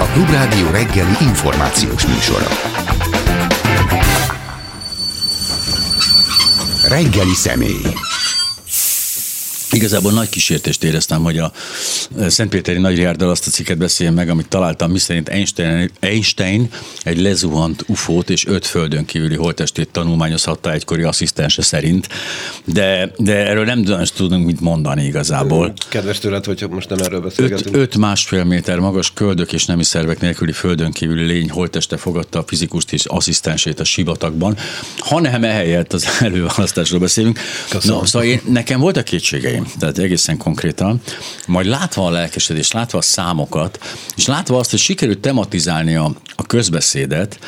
[0.00, 2.46] A Klubrádió reggeli információs műsora.
[6.88, 7.82] Reggeli személy.
[9.70, 11.52] Igazából nagy kísértést éreztem, hogy a
[12.28, 16.68] Szentpéteri Nagy Riárdal azt a cikket beszéljen meg, amit találtam, miszerint Einstein, Einstein
[17.02, 22.08] egy lezuhant ufót és öt földön kívüli holtestét tanulmányozhatta egykori asszisztense szerint,
[22.64, 23.84] de, de erről nem
[24.16, 25.72] tudunk mit mondani igazából.
[25.88, 27.76] Kedves tőled, hogyha most nem erről beszélgetünk.
[27.76, 32.38] Öt, öt másfél méter magas köldök és nemi szervek nélküli földön kívüli lény holteste fogadta
[32.38, 34.56] a fizikust és asszisztensét a sivatagban,
[34.98, 37.38] hanem ehelyett az előválasztásról beszélünk.
[37.70, 37.96] Köszönöm.
[37.98, 41.00] No, szóval én, nekem voltak kétségeim kétségeim, tehát egészen konkrétan,
[41.46, 43.78] majd látva a lelkesedést, látva a számokat,
[44.16, 47.38] és látva azt, hogy sikerült tematizálni a, a közbeszédet,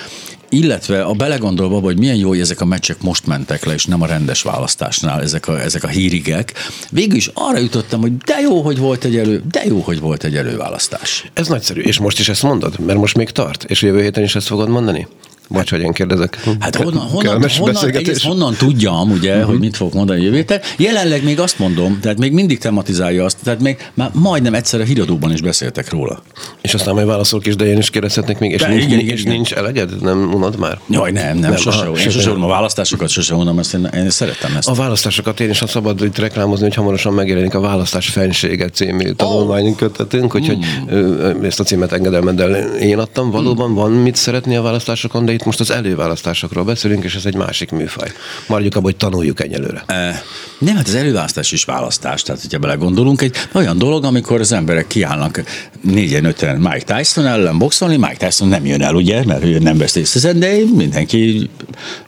[0.51, 4.03] illetve a belegondolva, hogy milyen jó, hogy ezek a meccsek most mentek le, és nem
[4.03, 6.53] a rendes választásnál ezek a, ezek a hírigek,
[6.91, 10.25] végül is arra jutottam, hogy de jó, hogy volt egy elő, de jó, hogy volt
[10.25, 11.31] egy előválasztás.
[11.35, 14.35] Ez nagyszerű, és most is ezt mondod, mert most még tart, és jövő héten is
[14.35, 15.07] ezt fogod mondani?
[15.53, 16.39] Vagy hogy én kérdezek.
[16.59, 19.51] Hát honnan, honnan, honnan, egész honnan tudjam, ugye, uh-huh.
[19.51, 20.61] hogy mit fog mondani jövő héten.
[20.77, 24.85] Jelenleg még azt mondom, tehát még mindig tematizálja azt, tehát még már majdnem egyszer a
[24.85, 26.23] híradóban is beszéltek róla.
[26.61, 29.17] És aztán majd válaszolok is, de én is kérdezhetnék még, és, de, nincs, igen, igen,
[29.17, 30.03] és nincs eleged?
[30.03, 30.79] Nem unod már?
[30.89, 34.11] Jaj, nem, nem, nem sose, aha, én sose, a választásokat sose unom, ezt én, én
[34.11, 34.69] szeretem ezt.
[34.69, 39.11] A választásokat én is, ha szabad itt reklámozni, hogy hamarosan megjelenik a Választás Fensége című
[39.11, 40.59] tanulmány kötetünk, úgyhogy
[40.95, 41.45] mm.
[41.45, 43.31] ezt a címet engedelmeddel én adtam.
[43.31, 47.27] Valóban van mit szeretni a választásokon, de itt most az előválasztás előválasztásokról beszélünk, és ez
[47.27, 48.13] egy másik műfaj.
[48.47, 49.83] Maradjuk abban, hogy tanuljuk egyelőre.
[49.87, 50.23] E,
[50.59, 52.23] nem, hát az előválasztás is választás.
[52.23, 55.43] Tehát, hogyha belegondolunk, egy olyan dolog, amikor az emberek kiállnak
[55.81, 59.79] négyen, öten Mike Tyson ellen boxolni, Mike Tyson nem jön el, ugye, mert ő nem
[59.79, 61.51] vesz részt de mindenki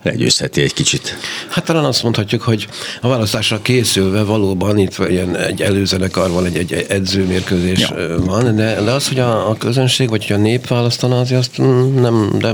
[0.03, 1.17] legyőzheti egy kicsit.
[1.49, 2.67] Hát talán azt mondhatjuk, hogy
[3.01, 8.19] a választásra készülve valóban itt ilyen egy előzenekar van, egy, egy edzőmérkőzés ja.
[8.25, 11.61] van, de, de az, hogy a, a közönség, vagy hogy a nép választana, az azt
[11.61, 12.51] mm, nem, de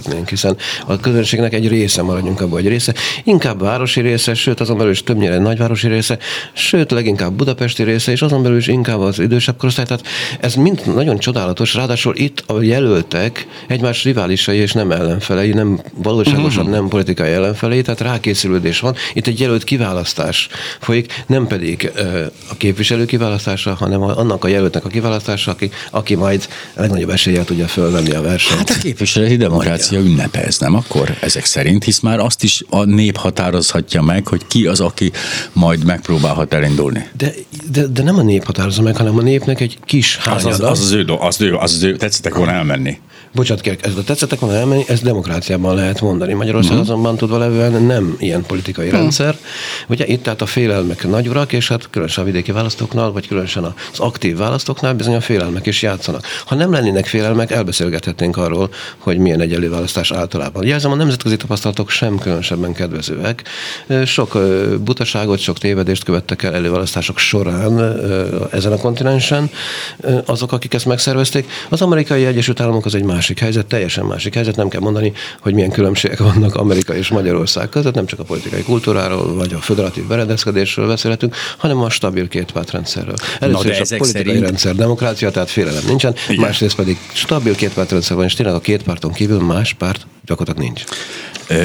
[0.00, 0.56] megkérdőjelezhetnénk, hiszen
[0.86, 2.94] a közönségnek egy része, maradjunk abban, egy része,
[3.24, 6.18] inkább városi része, sőt azon belül is többnyire nagyvárosi része,
[6.52, 9.84] sőt leginkább budapesti része, és azon belül is inkább az idősebb korosztály.
[9.84, 10.06] Tehát
[10.40, 16.64] ez mind nagyon csodálatos, ráadásul itt a jelöltek egymás riválisai és nem ellenfelei, nem valóságosan
[16.64, 16.72] mhm.
[16.72, 18.94] nem politikai ellenfelei, tehát rákészülődés van.
[19.12, 20.48] Itt egy jelölt kiválasztás
[20.80, 21.92] folyik, nem pedig
[22.50, 27.66] a képviselő kiválasztása, hanem annak a jelöltnek a kiválasztása, aki, aki majd legnagyobb eséllyel tudja
[27.66, 28.58] fölvenni a versenyt.
[28.58, 32.84] Hát a képviselői demokrácia ünnepe ez, nem akkor ezek szerint, hisz már azt is a
[32.84, 35.12] nép határozhatja meg, hogy ki az, aki
[35.52, 37.08] majd megpróbálhat elindulni.
[37.16, 37.32] De,
[37.70, 40.48] de, de nem a nép határozza meg, hanem a népnek egy kis hányada.
[40.48, 42.98] Az az, az, az, ő, az, ő, az ő, tetszettek volna elmenni.
[43.34, 46.32] Bocsát, kérek, ez a tetszettek volna elmenni, ez demokráciában lehet mondani.
[46.32, 46.88] Magyarország uh-huh.
[46.88, 49.00] azonban tudva levően nem ilyen politikai uh-huh.
[49.00, 49.36] rendszer.
[49.88, 53.64] Ugye itt tehát a félelmek nagy urak, és hát különösen a vidéki választóknál, vagy különösen
[53.64, 56.24] az aktív választóknál bizony a félelmek is játszanak.
[56.44, 60.66] Ha nem lennének félelmek, elbeszélgethetnénk arról, hogy milyen egy előválasztás általában.
[60.66, 63.42] Jelzem, a nemzetközi tapasztalatok sem különösebben kedvezőek.
[64.04, 64.38] Sok
[64.80, 68.00] butaságot, sok tévedést követtek el előválasztások során
[68.52, 69.50] ezen a kontinensen.
[70.24, 71.50] Azok, akik ezt megszervezték.
[71.68, 74.56] Az amerikai Egyesült Államok az egy másik helyzet, teljesen másik helyzet.
[74.56, 78.62] Nem kell mondani, hogy milyen különbségek vannak Amerika és Magyarország között, nem csak a politikai
[78.62, 83.14] kultúráról, vagy a föderatív berendezkedésről beszélhetünk, hanem a stabil kétpártrendszerről.
[83.40, 84.44] Először Na, is a politikai szerint...
[84.44, 86.44] rendszer demokrácia, tehát félelem nincsen, Igen.
[86.44, 90.84] másrészt pedig stabil kétpártrendszer van, és tényleg a két párton kívül más párt gyakorlatilag nincs.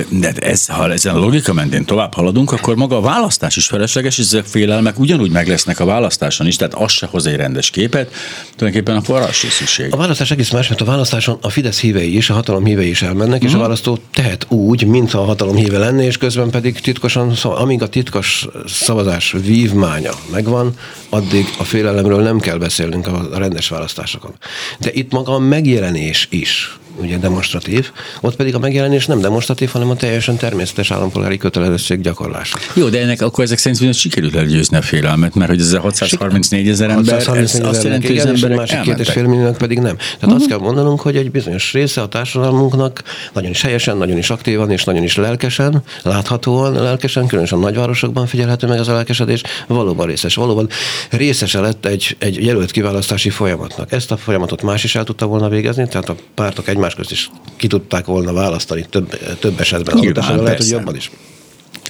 [0.09, 4.18] De ez, ha ezen a logika mentén tovább haladunk, akkor maga a választás is felesleges,
[4.18, 7.69] és ezek félelmek ugyanúgy meg lesznek a választáson is, tehát az se hoz egy rendes
[7.69, 8.12] képet,
[8.56, 9.94] tulajdonképpen akkor arra is szükség.
[9.94, 13.01] A választás egész más, mert a választáson a Fidesz hívei is, a hatalom hívei is
[13.01, 13.46] elmennek, mm.
[13.46, 13.62] és a mhm.
[13.62, 18.47] választó tehet úgy, mint a hatalom híve lenne, és közben pedig titkosan, amíg a titkos
[18.67, 20.73] szavazás vívmánya megvan,
[21.09, 24.34] addig a félelemről nem kell beszélnünk a rendes választásokon.
[24.79, 27.91] De itt maga a megjelenés is ugye demonstratív,
[28.22, 32.57] ott pedig a megjelenés nem demonstratív, hanem a teljesen természetes állampolgári kötelezettség gyakorlása.
[32.73, 36.69] Jó, de ennek akkor ezek szerint sikerült elgyőzni a félelmet, mert hogy ez a 634
[36.69, 39.96] ezer ember, ez azt jelenti, hogy az emberek másik két és fél milliónak pedig nem.
[39.96, 40.35] Tehát uh-huh.
[40.35, 43.03] azt kell mondanunk, hogy egy bizonyos része a társadalmunknak
[43.34, 48.67] nagyon is helyesen, nagyon is aktívan és nagyon is lelkesen, láthatóan lelkesen, különösen nagyvárosokban figyelhető
[48.67, 50.69] meg az a lelkesedés, valóban részes, valóban
[51.09, 53.91] részese lett egy, egy jelölt kiválasztási folyamatnak.
[53.91, 57.29] Ezt a folyamatot más is el tudta volna végezni, tehát a pártok egymás közt is
[57.55, 59.97] ki tudták volna választani több, több esetben.
[59.97, 61.11] Nyilván, lehet, hogy jobban is.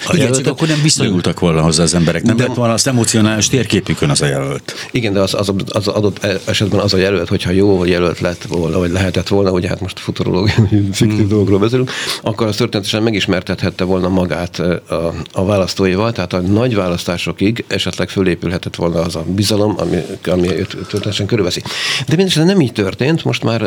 [0.08, 3.48] A Igen, csak akkor nem viszonyultak volna hozzá az emberek, nem lett volna az emocionális
[3.48, 4.74] térképükön az a jelölt.
[4.92, 8.78] Igen, de az, az, az adott esetben az a jelölt, hogyha jó jelölt lett volna,
[8.78, 11.28] vagy lehetett volna, ugye hát most futurológiai fiktív hmm.
[11.28, 17.66] dolgokról beszélünk, akkor az történetesen megismertethette volna magát a, a választóival, tehát a nagy választásokig
[17.68, 21.62] esetleg fölépülhetett volna az a bizalom, ami, ami őt történetesen körülveszi.
[22.08, 23.62] De mindesetre nem így történt, most már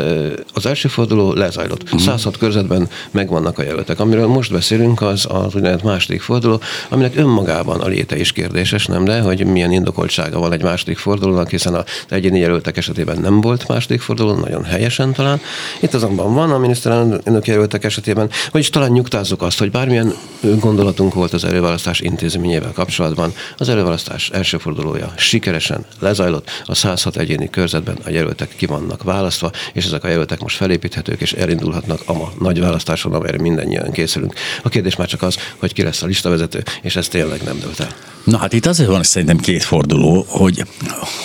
[0.53, 1.83] az első forduló lezajlott.
[1.83, 2.01] Uh-huh.
[2.01, 3.99] 106 körzetben megvannak a jelöltek.
[3.99, 9.03] Amiről most beszélünk, az az úgynevezett második forduló, aminek önmagában a léte is kérdéses, nem
[9.03, 13.67] de, hogy milyen indokoltsága van egy második fordulónak, hiszen az egyéni jelöltek esetében nem volt
[13.67, 15.41] második forduló, nagyon helyesen talán.
[15.79, 21.33] Itt azonban van a miniszterelnök jelöltek esetében, vagyis talán nyugtázzuk azt, hogy bármilyen gondolatunk volt
[21.33, 28.09] az előválasztás intézményével kapcsolatban, az előválasztás első fordulója sikeresen lezajlott, a 106 egyéni körzetben a
[28.09, 32.59] jelöltek ki vannak választva, és ezek a jelöltek most felépíthetők, és elindulhatnak a ma nagy
[32.59, 34.33] választáson, amelyre mindannyian készülünk.
[34.63, 37.79] A kérdés már csak az, hogy ki lesz a listavezető, és ez tényleg nem dölt
[37.79, 37.95] el.
[38.23, 40.63] Na hát itt azért van szerintem két forduló, hogy,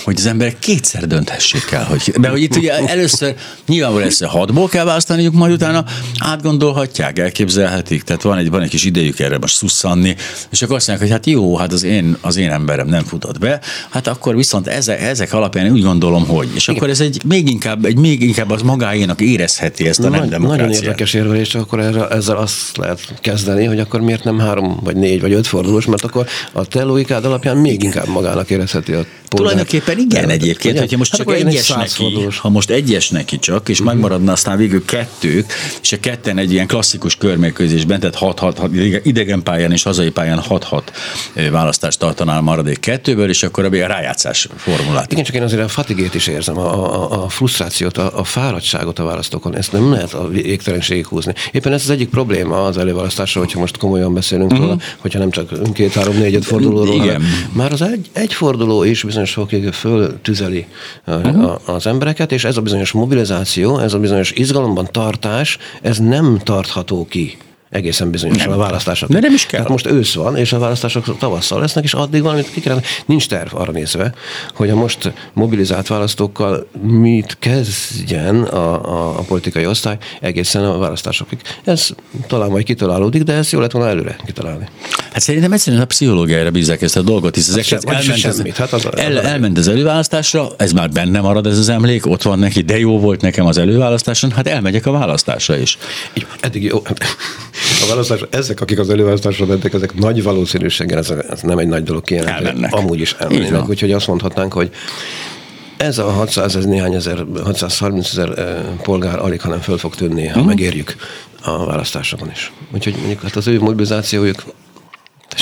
[0.04, 1.84] hogy az emberek kétszer dönthessék el.
[1.84, 3.34] Hogy, de hogy itt ugye először
[3.66, 5.84] nyilvánvalóan ezt hatból kell választaniuk, majd utána
[6.18, 8.02] átgondolhatják, elképzelhetik.
[8.02, 10.16] Tehát van egy, van egy kis idejük erre most szusszanni,
[10.50, 13.38] és akkor azt mondják, hogy hát jó, hát az én, az én emberem nem futott
[13.38, 13.60] be,
[13.90, 16.48] hát akkor viszont ezek, ezek alapján úgy gondolom, hogy.
[16.54, 16.76] És Igen.
[16.76, 20.28] akkor ez egy még inkább, egy még inkább az magáénak érezheti ezt a Nagy, nem
[20.28, 20.68] demokráciát.
[20.68, 24.96] Nagyon érdekes érvelés, akkor erre, ezzel azt lehet kezdeni, hogy akkor miért nem három, vagy
[24.96, 29.04] négy, vagy öt fordulós, mert akkor a te logikád alapján még inkább magának érezheti a
[29.28, 29.52] polgár.
[29.52, 33.38] Tulajdonképpen igen nem, egyébként, hogyha most hát csak egyes egy neki, ha most egyes neki
[33.38, 33.94] csak, és uh-huh.
[33.94, 38.60] megmaradna aztán végül kettők, és a ketten egy ilyen klasszikus körmérkőzésben, tehát 6 6
[39.02, 40.82] idegen pályán és hazai pályán 6-6
[41.50, 45.12] választást tartanál maradék kettőből, és akkor a rájátszás formulát.
[45.12, 48.98] Igen, csak én azért a fatigét is érzem, a, a, a frusztrációt, a, a fáradtságot
[48.98, 49.56] a választókon.
[49.56, 51.34] Ezt nem lehet a végtelenségig húzni.
[51.52, 54.82] Éppen ez az egyik probléma az előválasztásra, hogyha most komolyan beszélünk uh-huh.
[54.98, 57.22] hogyha nem csak két, három, négy, öt fordulóról, Igen.
[57.52, 60.66] már az egy, egy forduló is bizonyos fokig föltüzeli
[61.06, 61.54] uh-huh.
[61.64, 67.06] az embereket, és ez a bizonyos mobilizáció, ez a bizonyos izgalomban tartás, ez nem tartható
[67.06, 67.36] ki
[67.74, 68.58] egészen bizonyosan nem.
[68.58, 69.08] a választások.
[69.08, 69.60] De nem is kell.
[69.60, 72.82] Tehát most ősz van, és a választások tavasszal lesznek, és addig valamit ki kellene.
[73.06, 74.14] Nincs terv arra nézve,
[74.54, 81.38] hogy a most mobilizált választókkal mit kezdjen a, a, a politikai osztály egészen a választásokig.
[81.64, 81.88] Ez
[82.26, 84.68] talán majd kitalálódik, de ez jó lett volna előre kitalálni.
[85.12, 88.56] Hát szerintem egyszerűen a pszichológiára bízzák ezt a dolgot, hisz ezek hát elment, semmit.
[88.56, 92.38] Hát az, el, elment az előválasztásra, ez már benne marad ez az emlék, ott van
[92.38, 95.78] neki, de jó volt nekem az előválasztáson, hát elmegyek a választásra is.
[96.40, 96.82] Eddig jó.
[97.84, 101.82] A választás, ezek, akik az előválasztásra mentek, ezek nagy valószínűséggel, ez, ez nem egy nagy
[101.82, 102.66] dolog kijelenteni.
[102.70, 103.68] Amúgy is elmennének.
[103.68, 104.70] Úgyhogy azt mondhatnánk, hogy
[105.76, 110.28] ez a 600, ez néhány ezer, 630 ezer polgár alig, hanem föl fog tűnni, ha
[110.28, 110.46] uh-huh.
[110.46, 110.96] megérjük
[111.42, 112.52] a választásokon is.
[112.72, 114.42] Úgyhogy mondjuk hát az ő mobilizációjuk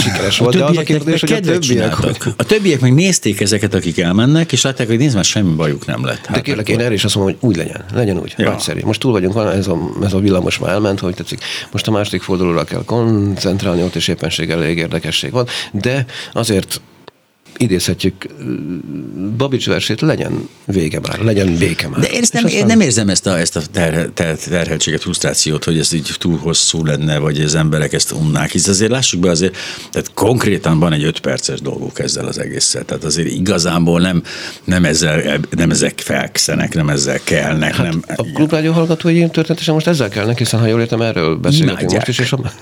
[0.02, 1.94] sikeres volt, de az a kérdés, hogy a többiek...
[1.94, 2.16] Hogy...
[2.36, 6.04] A többiek meg nézték ezeket, akik elmennek, és látták, hogy nézd már semmi bajuk nem
[6.04, 6.26] lett.
[6.26, 7.84] Hát de kérlek, én erre is azt mondom, hogy úgy legyen.
[7.92, 8.34] Legyen úgy.
[8.36, 8.50] Ja.
[8.50, 8.80] Nagyszerű.
[8.84, 11.40] Most túl vagyunk, van ez a, ez a villamos már elment, hogy tetszik.
[11.72, 16.80] Most a második fordulóra kell koncentrálni, ott is éppenséggel elég érdekesség van, de azért
[17.56, 18.26] idézhetjük
[19.36, 22.00] Babics versét, legyen vége már, legyen béke már.
[22.00, 25.78] De én, nem, én nem érzem ezt a, ezt a ter, ter, terheltséget, frusztrációt, hogy
[25.78, 29.56] ez így túl hosszú lenne, vagy az emberek ezt unnák, hisz azért lássuk be azért,
[29.90, 34.22] tehát konkrétan van egy öt perces dolguk ezzel az egésszel, tehát azért igazából nem,
[34.64, 37.74] nem, ezzel, nem ezek felkszenek, nem ezzel kelnek.
[37.74, 41.92] Hát nem, a klubrádió hallgatói történetesen most ezzel kellnek, hiszen ha jól értem, erről beszélgetünk
[41.92, 42.52] most is, és a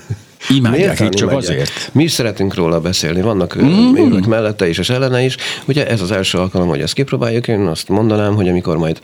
[0.49, 1.89] Imádják itt csak azért.
[1.93, 4.19] Mi is szeretünk róla beszélni, vannak mm.
[4.27, 5.35] mellette is és ellene is.
[5.65, 8.99] Ugye ez az első alkalom, hogy ezt kipróbáljuk, én azt mondanám, hogy amikor majd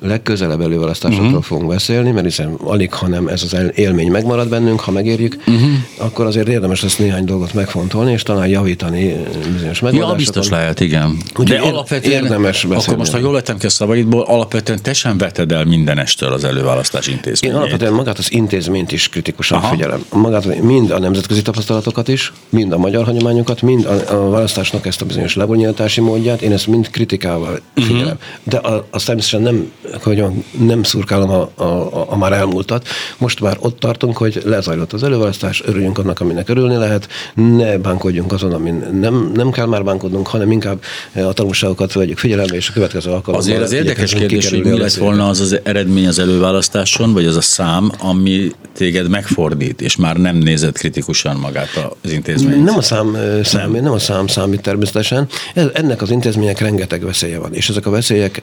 [0.00, 1.42] legközelebb előválasztásokról uh-huh.
[1.42, 5.70] fogunk beszélni, mert hiszen alig, hanem ez az élmény megmarad bennünk, ha megérjük, uh-huh.
[5.96, 9.16] akkor azért érdemes lesz néhány dolgot megfontolni, és talán javítani
[9.52, 10.10] bizonyos megoldásokat.
[10.10, 11.16] Ja, biztos lehet, igen.
[11.38, 12.82] Ugye De alapvetően, érdemes beszélni.
[12.84, 16.44] akkor most, ha jól vettem ki a szavaidból, alapvetően te sem veted el mindenestől az
[16.44, 17.56] előválasztás intézményét.
[17.56, 19.68] Én alapvetően magát az intézményt is kritikusan Aha.
[19.68, 20.04] figyelem.
[20.12, 25.00] Magát, mind a nemzetközi tapasztalatokat is, mind a magyar hagyományokat, mind a, a választásnak ezt
[25.02, 27.86] a bizonyos lebonyolítási módját, én ezt mind kritikával mhm.
[27.86, 28.16] figyelem.
[28.16, 28.18] Uh-huh.
[28.42, 29.72] De a, azt természetesen nem
[30.02, 30.24] hogy
[30.58, 32.88] nem szurkálom a, a, a, már elmúltat.
[33.18, 38.32] Most már ott tartunk, hogy lezajlott az előválasztás, örüljünk annak, aminek örülni lehet, ne bánkodjunk
[38.32, 40.82] azon, amin nem, nem kell már bánkodnunk, hanem inkább
[41.14, 43.46] a tanulságokat vegyük figyelembe, és a következő alkalommal.
[43.46, 47.36] Azért az érdekes kérdés, hogy mi lett volna az az eredmény az előválasztáson, vagy az
[47.36, 52.64] a szám, ami téged megfordít, és már nem nézed kritikusan magát az intézményt.
[52.64, 53.82] Nem a szám számít, nem.
[53.82, 55.28] nem a szám számít természetesen.
[55.72, 58.42] Ennek az intézmények rengeteg veszélye van, és ezek a veszélyek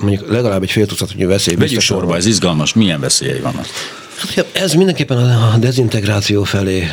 [0.00, 1.54] mondjuk legalább egy fél tucatnyi veszély.
[1.54, 2.72] Vegyük sorba, ez izgalmas.
[2.72, 3.66] Milyen veszélyei vannak?
[4.52, 6.86] Ez mindenképpen a dezintegráció felé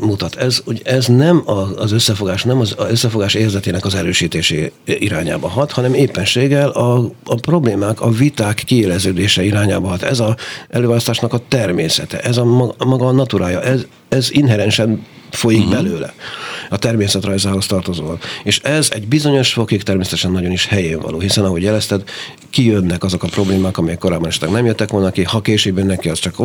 [0.00, 0.34] mutat.
[0.34, 1.42] Ez, ez nem
[1.76, 8.00] az összefogás, nem az összefogás érzetének az erősítésé irányába hat, hanem éppenséggel a, a problémák,
[8.00, 10.02] a viták kiéleződése irányába hat.
[10.02, 10.36] Ez a
[10.68, 12.44] előválasztásnak a természete, ez a
[12.78, 15.82] maga a naturája, ez, ez inherensen folyik uh-huh.
[15.82, 16.14] belőle
[16.72, 18.18] a természetrajzához tartozóan.
[18.44, 22.02] És ez egy bizonyos fokig természetesen nagyon is helyén való, hiszen ahogy jelezted,
[22.50, 26.08] kijönnek azok a problémák, amelyek korábban esetleg nem jöttek volna ki, ha később jönnek ki,
[26.08, 26.36] az csak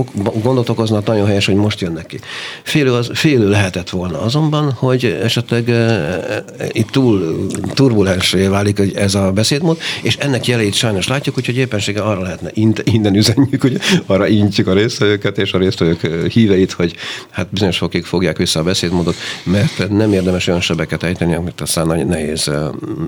[0.41, 2.19] gondot okozna, nagyon helyes, hogy most jönnek ki.
[2.63, 9.15] Félő, az, félő lehetett volna azonban, hogy esetleg e, e, itt túl turbulensé válik ez
[9.15, 12.51] a beszédmód, és ennek jeleit sajnos látjuk, úgyhogy éppenséggel arra lehetne
[12.84, 16.96] innen üzenjük, hogy arra intjük a résztvevőket és a résztvevők híveit, hogy
[17.29, 22.07] hát bizonyos fokig fogják vissza a beszédmódot, mert nem érdemes olyan sebeket ejteni, amit aztán
[22.07, 22.51] nehéz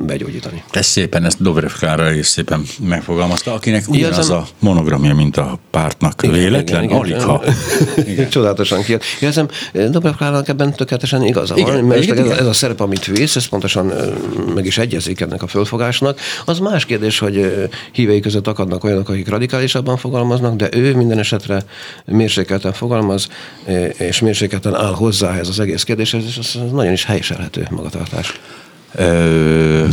[0.06, 0.64] begyógyítani.
[0.72, 6.24] Ez szépen, ezt Dobrev Klára is szépen megfogalmazta, akinek ugyanaz a monogramja, mint a pártnak.
[6.24, 6.84] Igen, Véletlen?
[6.84, 7.44] Igen, igen, Aligha.
[8.12, 8.30] Igen.
[8.30, 9.04] Csodálatosan kijött.
[9.20, 10.14] Érzem, Dobrev
[10.46, 12.38] ebben tökéletesen igaza igen, van, mert igen, ez, igen.
[12.38, 13.92] ez a szerep, amit visz, ez pontosan
[14.56, 16.20] meg is egyezik ennek a fölfogásnak.
[16.46, 21.64] Az más kérdés, hogy hívei között akadnak olyanok, akik radikálisabban fogalmaznak, de ő minden esetre
[22.06, 23.28] mérsékelten fogalmaz,
[23.98, 28.40] és mérsékelten áll hozzá ez az egész kérdéshez, és ez nagyon is helyiselhető magatartás.
[28.96, 29.88] Ö,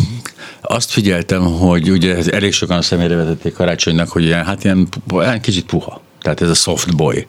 [0.61, 5.41] azt figyeltem, hogy ugye elég sokan a személyre vetették karácsonynak, hogy ilyen, hát ilyen, ilyen
[5.41, 6.01] kicsit puha.
[6.21, 7.27] Tehát ez a soft boy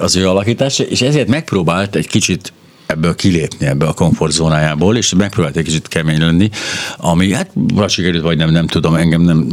[0.00, 2.52] az ő alakítása, és ezért megpróbált egy kicsit
[2.86, 6.50] ebből kilépni, ebből a komfortzónájából, és megpróbált egy kicsit kemény lenni,
[6.96, 9.48] ami hát vagy sikerült, vagy nem, nem tudom, engem nem,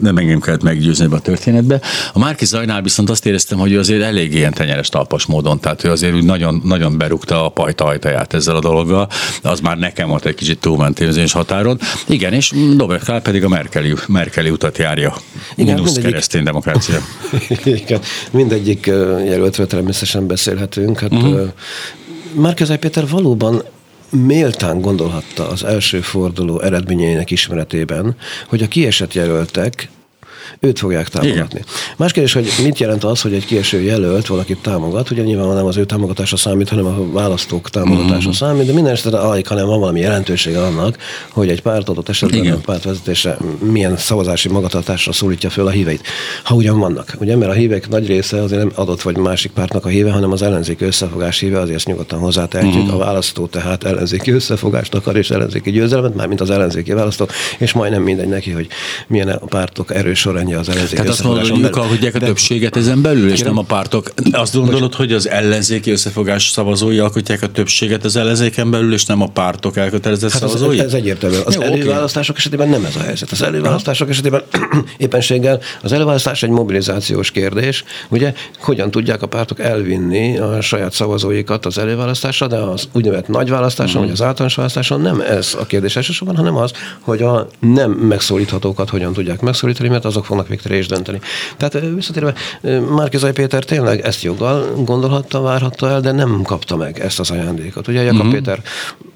[0.00, 1.80] nem engem kellett meggyőzni ebbe a történetbe.
[2.12, 5.84] A Márki Zajnál viszont azt éreztem, hogy ő azért elég ilyen tenyeres talpas módon, tehát
[5.84, 9.08] ő azért úgy nagyon, nagyon berúgta a pajta ajtaját ezzel a dologgal,
[9.42, 11.78] az már nekem volt egy kicsit túlment érzés határon.
[12.06, 15.14] Igen, és Dobrev Kál pedig a Merkeli, Merkeli utat járja.
[15.54, 16.98] Igen, Minusz keresztény demokrácia.
[17.64, 18.86] Igen, mindegyik
[19.26, 20.98] jelöltről természetesen beszélhetünk.
[20.98, 21.48] Hát uh-huh.
[22.34, 23.62] Márkezai Péter valóban
[24.10, 28.16] méltán gondolhatta az első forduló eredményeinek ismeretében,
[28.48, 29.90] hogy a kiesett jelöltek
[30.60, 31.60] őt fogják támogatni.
[31.60, 31.64] Igen.
[31.96, 35.66] Más kérdés, hogy mit jelent az, hogy egy kieső jelölt valakit támogat, ugye nyilván nem
[35.66, 38.34] az ő támogatása számít, hanem a választók támogatása uh-huh.
[38.34, 40.98] számít, de minden esetre alig, hanem van valami jelentősége annak,
[41.30, 42.52] hogy egy párt adott esetben Igen.
[42.52, 46.06] a pártvezetése milyen szavazási magatartásra szólítja föl a híveit.
[46.44, 49.84] Ha ugyan vannak, ugye, mert a hívek nagy része azért nem adott vagy másik pártnak
[49.84, 52.82] a híve, hanem az ellenzéki összefogás híve, azért nyugodtan hozzátehetjük.
[52.82, 53.00] Uh-huh.
[53.00, 57.28] A választó tehát ellenzéki összefogást akar és ellenzéki győzelmet, mármint az ellenzéki választó,
[57.58, 58.68] és majdnem mindegy neki, hogy
[59.06, 62.76] milyen a pártok erős sorrendje az ellenzéki Tehát azt mondod, hogy ők alkotják a többséget
[62.76, 64.12] ezen belül, és nem a pártok.
[64.32, 69.22] Azt gondolod, hogy az ellenzéki összefogás szavazói alkotják a többséget az ellenzéken belül, és nem
[69.22, 70.78] a pártok elkötelezett hát szavazói?
[70.78, 71.36] Ez, ez egyértelmű.
[71.44, 72.46] Az Jó, előválasztások okay.
[72.46, 73.30] esetében nem ez a helyzet.
[73.30, 74.12] Az előválasztások Aha.
[74.12, 74.42] esetében
[74.96, 77.84] éppenséggel az előválasztás egy mobilizációs kérdés.
[78.08, 83.50] Ugye, hogyan tudják a pártok elvinni a saját szavazóikat az előválasztásra, de az úgynevezett nagy
[83.50, 84.10] választáson, uh-huh.
[84.10, 88.90] vagy az általános választáson nem ez a kérdés elsősorban, hanem az, hogy a nem megszólíthatókat
[88.90, 91.20] hogyan tudják megszólítani, mert azok fognak végtére is dönteni.
[91.56, 92.34] Tehát visszatérve,
[92.90, 97.88] Márkizai Péter tényleg ezt joggal gondolhatta, várhatta el, de nem kapta meg ezt az ajándékot.
[97.88, 98.32] Ugye Jakab uh-huh.
[98.32, 98.62] Péter,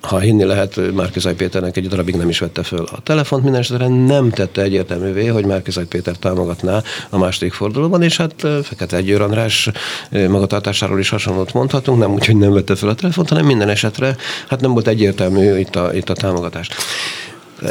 [0.00, 3.88] ha hinni lehet, Márkizai Péternek egy darabig nem is vette föl a telefont, minden esetre
[3.88, 9.70] nem tette egyértelművé, hogy Márkizai Péter támogatná a második fordulóban, és hát Fekete Egyőr András
[10.10, 14.16] magatartásáról is hasonlót mondhatunk, nem úgy, hogy nem vette föl a telefont, hanem minden esetre
[14.48, 16.68] hát nem volt egyértelmű itt a, itt a támogatás.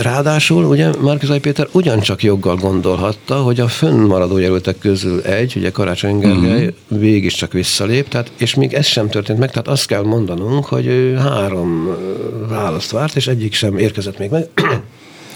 [0.01, 6.19] Ráadásul ugye Márkizai Péter ugyancsak joggal gondolhatta, hogy a fönnmaradó jelöltek közül egy, ugye Karácsony
[6.19, 6.99] Gergely uh-huh.
[6.99, 10.85] végig csak visszalép, tehát, és még ez sem történt meg, tehát azt kell mondanunk, hogy
[10.85, 11.97] ő három
[12.49, 14.47] választ várt, és egyik sem érkezett még meg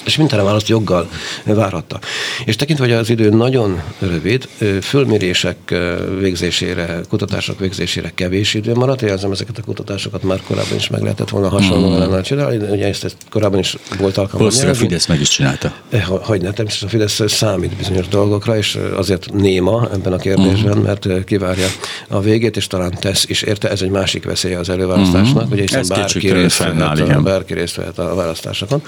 [0.07, 1.09] és minden választ joggal
[1.43, 1.99] várhatta.
[2.45, 4.47] És tekintve, hogy az idő nagyon rövid,
[4.81, 5.75] fölmérések
[6.19, 11.29] végzésére, kutatások végzésére kevés idő maradt, jelzem ezeket a kutatásokat már korábban is meg lehetett
[11.29, 12.01] volna hasonló mm.
[12.01, 14.47] ellen csinálni, ugye ezt, ezt korábban is volt alkalom.
[14.47, 15.73] a Fidesz meg is csinálta.
[15.89, 20.77] Eh, hogy ne, természetesen a Fidesz számít bizonyos dolgokra, és azért néma ebben a kérdésben,
[20.77, 20.81] mm.
[20.81, 21.67] mert kivárja
[22.07, 25.51] a végét, és talán tesz is érte, ez egy másik veszélye az előválasztásnak, mm.
[25.51, 28.81] ugye hiszen bárki részt, vehet, bárki részt vehet a választásokon.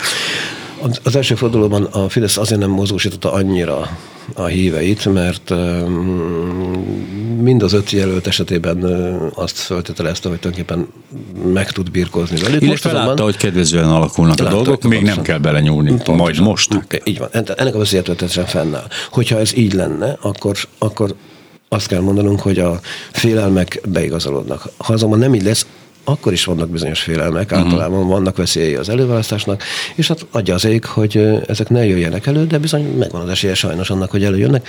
[1.03, 3.97] Az első fordulóban a Fidesz azért nem mozgósította annyira
[4.33, 5.53] a híveit, mert
[7.41, 8.83] mind az öt jelölt esetében
[9.33, 10.87] azt feltételezte, hogy tulajdonképpen
[11.53, 12.71] meg tud birkózni velük.
[12.71, 16.15] Azonban, látta, hogy kedvezően alakulnak a dolgok, még nem kell belenyúlni, pontosan.
[16.15, 16.79] majd most.
[17.03, 18.87] Így van, ennek a veszélyetőtetesen fennáll.
[19.11, 21.15] Hogyha ez így lenne, akkor, akkor
[21.69, 22.79] azt kell mondanunk, hogy a
[23.11, 24.69] félelmek beigazolódnak.
[24.77, 25.65] Ha azonban nem így lesz,
[26.09, 29.63] akkor is vannak bizonyos félelmek, általában vannak veszélyei az előválasztásnak,
[29.95, 33.53] és hát adja az ég, hogy ezek ne jöjjenek elő, de bizony megvan az esélye
[33.53, 34.67] sajnos annak, hogy előjönnek.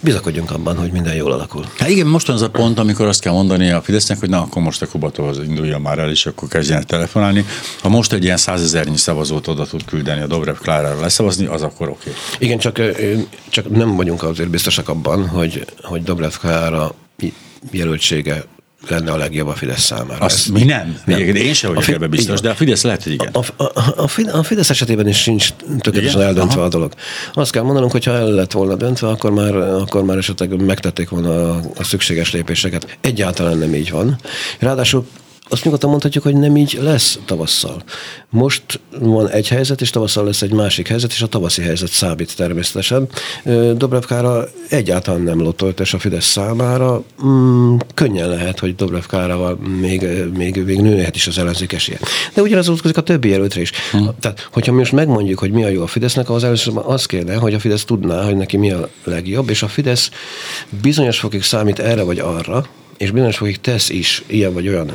[0.00, 1.64] Bizakodjunk abban, hogy minden jól alakul.
[1.78, 4.62] Hát igen, most az a pont, amikor azt kell mondani a Fidesznek, hogy na, akkor
[4.62, 7.44] most a Kubatóhoz induljon már el, és akkor kezdjenek telefonálni.
[7.80, 11.88] Ha most egy ilyen százezernyi szavazót oda tud küldeni a Dobrev Klárára leszavazni, az akkor
[11.88, 12.10] oké.
[12.10, 12.22] Okay.
[12.38, 12.80] Igen, csak,
[13.48, 16.94] csak nem vagyunk azért biztosak abban, hogy, hogy Dobrev Klára
[17.70, 18.44] jelöltsége
[18.88, 20.24] lenne a legjobb a Fidesz számára.
[20.24, 20.98] Azt mi nem.
[21.04, 21.18] nem.
[21.18, 22.42] Én sem vagyok Fi- ebben biztos, igen.
[22.42, 23.30] de a Fidesz lehet, hogy igen.
[23.32, 25.48] A, a, a, a Fidesz esetében is sincs
[25.80, 26.28] tökéletesen Igen?
[26.28, 26.64] eldöntve Aha.
[26.64, 26.92] a dolog.
[27.34, 31.08] Azt kell mondanunk, hogy ha el lett volna döntve, akkor már, akkor már esetleg megtették
[31.08, 32.96] volna a, a szükséges lépéseket.
[33.00, 34.16] Egyáltalán nem így van.
[34.58, 35.06] Ráadásul
[35.52, 37.82] azt nyugodtan mondhatjuk, hogy nem így lesz tavasszal.
[38.30, 42.36] Most van egy helyzet, és tavasszal lesz egy másik helyzet, és a tavaszi helyzet számít
[42.36, 43.08] természetesen.
[43.44, 47.02] Ö, Dobrevkára egyáltalán nem lotoltes a Fidesz számára.
[47.24, 50.06] Mm, könnyen lehet, hogy Dobrevkárával még,
[50.36, 51.98] még, még nőhet is az ellenzék esélye.
[52.34, 53.70] De ugyanez vonatkozik a többi jelöltre is.
[53.90, 54.10] Hmm.
[54.20, 57.34] Tehát, hogyha mi most megmondjuk, hogy mi a jó a Fidesznek, az először az kéne,
[57.34, 60.10] hogy a Fidesz tudná, hogy neki mi a legjobb, és a Fidesz
[60.82, 62.66] bizonyos fokig számít erre vagy arra,
[63.02, 64.90] és bizonyos fokig tesz is ilyen vagy olyan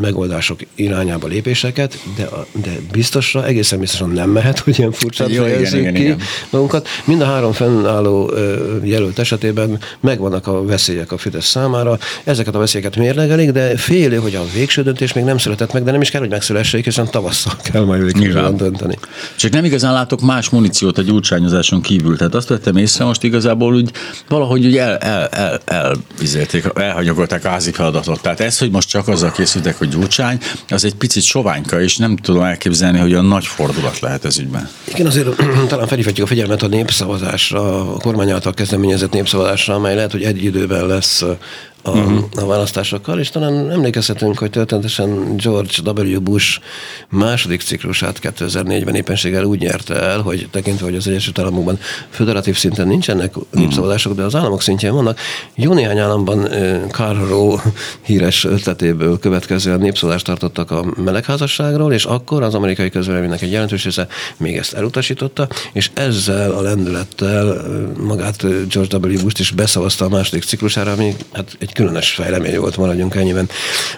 [0.00, 4.94] megoldások irányába lépéseket, de, a, de biztosra, egészen biztosan nem mehet, hogy ilyen
[5.26, 6.20] igen, fejezzük igen, ki igen.
[6.50, 6.88] magunkat.
[7.04, 8.32] Mind a három fennálló
[8.82, 11.98] jelölt esetében megvannak a veszélyek a Fidesz számára.
[12.24, 15.90] Ezeket a veszélyeket mérlegelik, de félő, hogy a végső döntés még nem született meg, de
[15.90, 18.56] nem is kell, hogy megszülessék, hiszen tavasszal kell majd Nyilván.
[18.56, 18.98] dönteni.
[19.36, 22.16] Csak nem igazán látok más muníciót a gyurcsányozáson kívül.
[22.16, 23.90] Tehát azt vettem észre, most igazából úgy
[24.28, 25.96] valahogy úgy el, el, el, el,
[26.74, 28.20] el elhanyagolták a feladatot.
[28.20, 32.16] Tehát ez, hogy most csak azzal készültek, hogy gyurcsány, az egy picit soványka, és nem
[32.16, 34.68] tudom elképzelni, hogy a nagy fordulat lehet ez ügyben.
[34.84, 35.28] Igen, azért
[35.68, 40.44] talán felhívhatjuk a figyelmet a népszavazásra, a kormány által kezdeményezett népszavazásra, amely lehet, hogy egy
[40.44, 41.24] időben lesz
[41.82, 42.24] a, uh-huh.
[42.36, 46.20] a választásokkal, és talán emlékezhetünk, hogy történetesen George W.
[46.20, 46.60] Bush
[47.08, 51.78] második ciklusát 2004-ben éppenséggel úgy nyerte el, hogy tekintve, hogy az Egyesült Államokban
[52.10, 55.18] föderatív szinten nincsenek népszavazások, de az államok szintjén vannak.
[55.54, 56.48] Jó néhány államban
[56.90, 57.54] Karl
[58.02, 64.06] híres ötletéből következően népszavazást tartottak a melegházasságról, és akkor az amerikai közvéleménynek egy jelentős része
[64.36, 67.62] még ezt elutasította, és ezzel a lendülettel
[68.06, 69.22] magát George W.
[69.22, 73.48] Bush is beszavazta a második ciklusára, ami hát egy különös fejlemény volt, maradjunk ennyiben.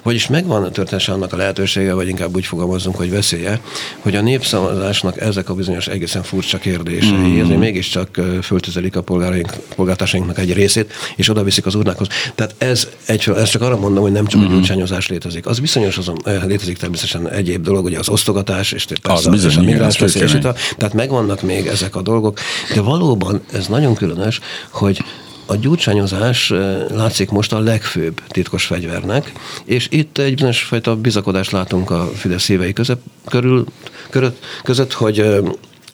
[0.03, 3.61] Vagyis megvan történetesen annak a lehetősége, vagy inkább úgy fogalmazunk, hogy veszélye,
[4.01, 7.41] hogy a népszavazásnak ezek a bizonyos egészen furcsa kérdései, mm.
[7.41, 12.09] ezért mégiscsak föltüzelik a polgáraink, polgártársainknak egy részét, és oda viszik az urnákhoz.
[12.35, 15.47] Tehát ez, egy, ez csak arra mondom, hogy nem csak a gyurcsányozás létezik.
[15.47, 19.63] Az bizonyos azon, létezik természetesen egyéb dolog, ugye az osztogatás, és persze bizony, és a
[19.63, 22.39] migráns a- tehát megvannak még ezek a dolgok,
[22.75, 25.03] de valóban ez nagyon különös, hogy
[25.47, 29.33] a gyurcsányozás eh, látszik most a legfőbb titkos fegyvernek,
[29.65, 33.65] és itt egy bizonyos fajta bizakodást látunk a Fidesz szívei között, körül,
[34.11, 35.39] körött, között, hogy, eh,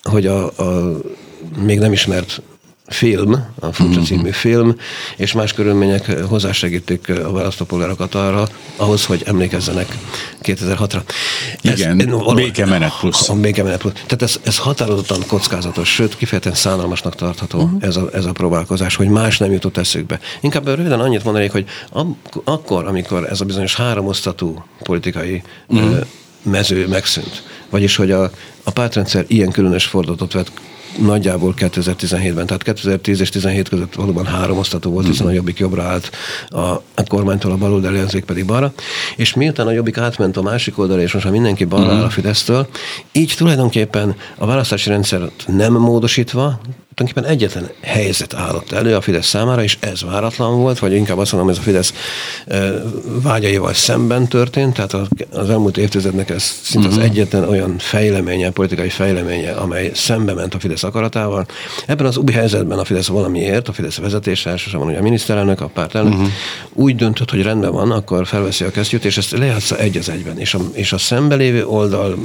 [0.02, 0.96] hogy a, a
[1.56, 2.42] még nem ismert
[2.88, 4.76] film, a Furcsa című film,
[5.16, 9.96] és más körülmények hozzásegítik a választópolgárokat arra, ahhoz, hogy emlékezzenek
[10.42, 11.00] 2006-ra.
[11.60, 13.28] Igen, valóban- békemenet plusz.
[13.28, 13.92] A békemenet plusz.
[13.92, 17.82] Tehát ez, ez határozottan kockázatos, sőt, kifejezetten szánalmasnak tartható uh-huh.
[17.82, 20.20] ez, a, ez a próbálkozás, hogy más nem jutott eszükbe.
[20.40, 25.98] Inkább röviden annyit mondanék, hogy am- akkor, amikor ez a bizonyos háromosztatú politikai uh-huh.
[26.42, 28.30] mező megszűnt, vagyis, hogy a,
[28.64, 30.50] a pártrendszer ilyen különös fordulatot vett
[30.98, 35.82] nagyjából 2017-ben, tehát 2010 és 17 között valóban három osztató volt, hiszen a Jobbik jobbra
[35.82, 36.10] állt,
[36.48, 38.72] a, a kormánytól a baloldali ellenzék pedig balra,
[39.16, 42.10] és miután a Jobbik átment a másik oldalra, és most már mindenki balra áll a
[42.10, 42.68] Fidesztől,
[43.12, 46.60] így tulajdonképpen a választási rendszert nem módosítva,
[46.98, 51.32] tulajdonképpen egyetlen helyzet állott elő a Fidesz számára, és ez váratlan volt, vagy inkább azt
[51.32, 51.92] mondom, ez a Fidesz
[53.22, 59.52] vágyaival szemben történt, tehát az elmúlt évtizednek ez szinte az egyetlen olyan fejleménye, politikai fejleménye,
[59.52, 61.46] amely szembe ment a Fidesz akaratával.
[61.86, 65.66] Ebben az új helyzetben a Fidesz valamiért, a Fidesz vezetése, elsősorban ugye a miniszterelnök, a
[65.66, 66.28] pártelnök, uh-huh.
[66.72, 70.38] úgy döntött, hogy rendben van, akkor felveszi a kesztyűt, és ezt lejátsza egy az egyben.
[70.38, 72.18] És a, és a szembelévő oldal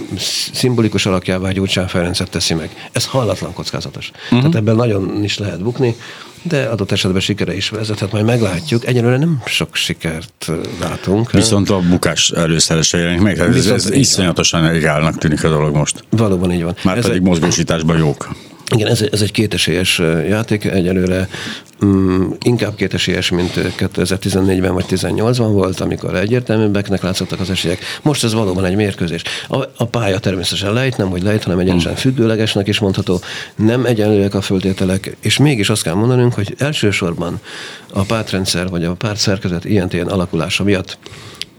[0.53, 2.89] szimbolikus alakjává Gyurcsán Ferencet teszi meg.
[2.91, 4.11] Ez hallatlan kockázatos.
[4.23, 4.49] Uh-huh.
[4.49, 5.95] Tehát ebben nagyon is lehet bukni,
[6.41, 8.85] de adott esetben sikere is vezethet, majd meglátjuk.
[8.85, 11.31] Egyelőre nem sok sikert látunk.
[11.31, 13.39] Viszont a bukás előszerese jelenik meg.
[13.39, 16.03] Ez, ez iszonyatosan egálnak tűnik a dolog most.
[16.09, 16.75] Valóban így van.
[16.83, 18.35] Már Ez pedig egy- mozgósításban jók.
[18.71, 21.27] Igen, ez, ez egy kétesélyes játék, egyelőre
[21.85, 27.79] mm, inkább kétesélyes, mint ö, 2014-ben vagy 18-ban volt, amikor egyértelműbbeknek látszottak az esélyek.
[28.01, 29.21] Most ez valóban egy mérkőzés.
[29.47, 33.21] A, a pálya természetesen lejt, nem hogy lejt, hanem egyenesen függőlegesnek is mondható,
[33.55, 37.39] nem egyenlőek a föltételek, és mégis azt kell mondanunk, hogy elsősorban
[37.93, 40.97] a pártrendszer vagy a párt szerkezet ilyen-ilyen alakulása miatt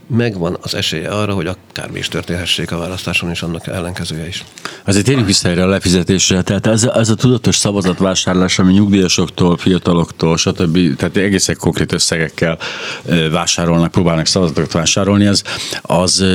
[0.07, 4.43] megvan az esélye arra, hogy akármi is történhessék a választáson, és annak ellenkezője is.
[4.85, 6.41] Azért térjünk vissza erre a lefizetésre.
[6.41, 10.95] Tehát ez, a- ez a tudatos szavazatvásárlás, ami nyugdíjasoktól, fiataloktól, stb.
[10.95, 12.57] Tehát egészen konkrét összegekkel
[13.31, 15.43] vásárolnak, próbálnak szavazatokat vásárolni, az,
[15.81, 16.25] az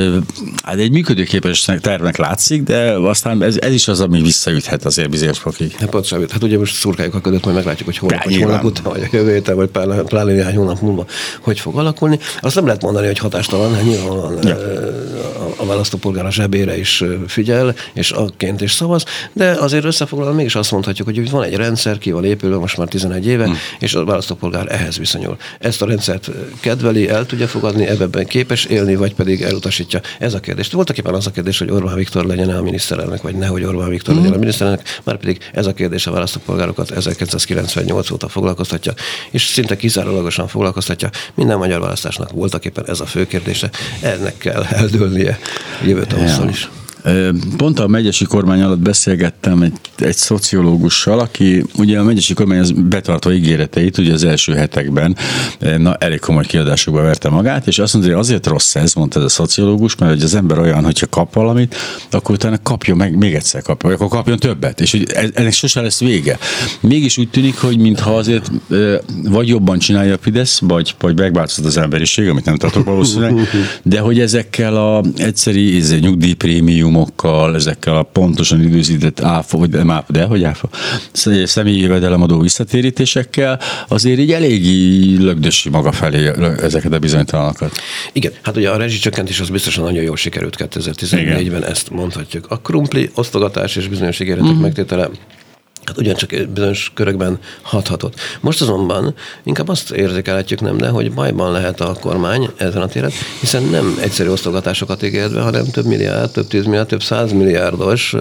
[0.65, 5.39] hát egy működőképes tervnek látszik, de aztán ez, ez is az, ami visszaüthet azért bizonyos
[5.39, 5.73] fokig.
[5.73, 8.83] Hát pontosan, hát ugye most szurkáljuk a ködöt, majd meglátjuk, hogy holnap, vagy holnap után,
[8.93, 9.69] vagy a jövő héten, vagy
[10.05, 11.07] pláne néhány hónap múlva,
[11.41, 12.19] hogy fog alakulni.
[12.41, 14.49] Azt nem lehet mondani, hogy hatástalan, hát nyilvánvalóan Ja.
[14.49, 14.79] ja.
[15.41, 20.35] a, a választópolgár a zsebére is ö, figyel, és akként is szavaz, de azért összefoglalva
[20.35, 23.53] mégis azt mondhatjuk, hogy van egy rendszer, ki van épülve most már 11 éve, Hm.
[23.79, 25.37] és a választópolgár ehhez viszonyul.
[25.59, 30.01] Ezt a rendszert ö, kedveli, el tudja fogadni, ebben képes élni, vagy pedig elutasítja.
[30.19, 30.69] Ez a kérdés.
[30.73, 34.15] Voltak éppen az a kérdés, hogy Orbán Viktor legyen a miniszterelnök, vagy nehogy Orbán Viktor
[34.15, 38.93] legyen a miniszterelnök, már pedig ez a kérdés a választópolgárokat 1998 óta foglalkoztatja,
[39.31, 41.11] és szinte kizárólagosan foglalkoztatja.
[41.35, 43.71] Minden magyar választásnak voltak éppen ez a fő kérdése.
[44.01, 45.39] Ennek kell eldőlnie
[45.85, 46.69] jövő tavasszal is.
[47.57, 52.71] Pont a megyesi kormány alatt beszélgettem egy, egy szociológussal, aki ugye a megyesi kormány az
[52.71, 55.17] betartva ígéreteit, ugye az első hetekben
[55.79, 59.25] na, elég komoly kiadásokba verte magát, és azt mondta, hogy azért rossz ez, mondta ez
[59.25, 61.77] a szociológus, mert hogy az ember olyan, hogyha kap valamit,
[62.11, 66.01] akkor utána kapja meg, még egyszer vagy akkor kapjon többet, és hogy ennek sose lesz
[66.01, 66.39] vége.
[66.81, 68.51] Mégis úgy tűnik, hogy mintha azért
[69.25, 73.49] vagy jobban csinálja a Fidesz, vagy, vagy megváltozott az emberiség, amit nem tartok valószínűleg,
[73.83, 80.13] de hogy ezekkel a egyszeri ez, nyugdíjprémiumokkal, ezekkel a pontosan időzített áfa, vagy nem áfa,
[80.13, 80.69] de hogy áfa,
[81.13, 87.73] sz- személyi jövedelemadó visszatérítésekkel, azért így eléggé lögdösi maga felé ezeket a bizonytalanokat.
[88.13, 92.47] Igen, hát ugye a rezsicsökkentés az biztosan nagyon jól sikerült 2014-ben, ezt mondhatjuk.
[92.49, 94.61] A krumpli osztogatás és bizonyos ígéretek mm.
[94.61, 95.09] megtétele
[95.85, 98.15] Hát ugyancsak bizonyos körökben hathatott.
[98.41, 99.15] Most azonban
[99.45, 103.99] inkább azt érzékelhetjük, nem, de hogy bajban lehet a kormány ezen a téren, hiszen nem
[104.01, 108.15] egyszerű osztogatásokat ígért be, hanem több milliárd, több tízmilliárd, több százmilliárdos,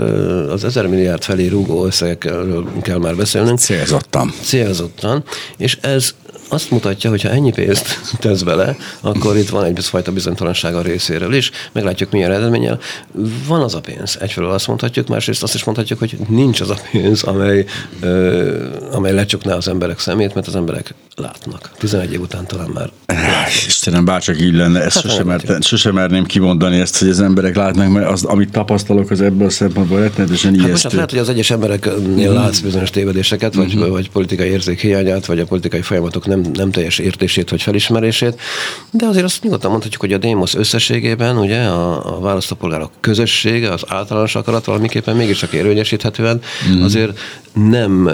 [0.50, 4.34] az ezer milliárd felé rúgó összegekről kell már beszélnünk Célzottan.
[4.41, 5.24] célzottan,
[5.58, 6.13] és ez
[6.50, 11.34] azt mutatja, hogy ha ennyi pénzt tesz bele, akkor itt van egyfajta bizonytalanság a részéről
[11.34, 11.52] is.
[11.72, 12.80] Meglátjuk, milyen eredménnyel.
[13.48, 14.18] Van az a pénz.
[14.22, 17.66] Egyfelől azt mondhatjuk, másrészt azt is mondhatjuk, hogy nincs az a pénz, amely,
[18.00, 21.72] ö, amely lecsukná az emberek szemét, mert az emberek látnak.
[21.78, 22.90] 11 év után talán már.
[23.68, 27.20] Istenem, bárcsak így lenne, ezt Hát sosem, nem merte, sosem merném kimondani ezt, hogy az
[27.20, 30.88] emberek látnak, mert az, amit tapasztalok, az ebből a szempontból rettenetesen Hát most ijesztő.
[30.88, 35.40] hát lehet, hogy az egyes embereknél látsz bizonyos tévedéseket, vagy, vagy politikai érzék hiányát, vagy
[35.40, 38.42] a politikai folyamatok nem, nem teljes értését, vagy felismerését,
[38.92, 43.84] de azért azt nyugodtan mondhatjuk, hogy a Démosz összességében, ugye a, a választópolgárok közössége, az
[43.88, 46.42] általános akarat valamiképpen mégiscsak érvényesíthetően
[46.82, 47.20] azért
[47.67, 48.10] nem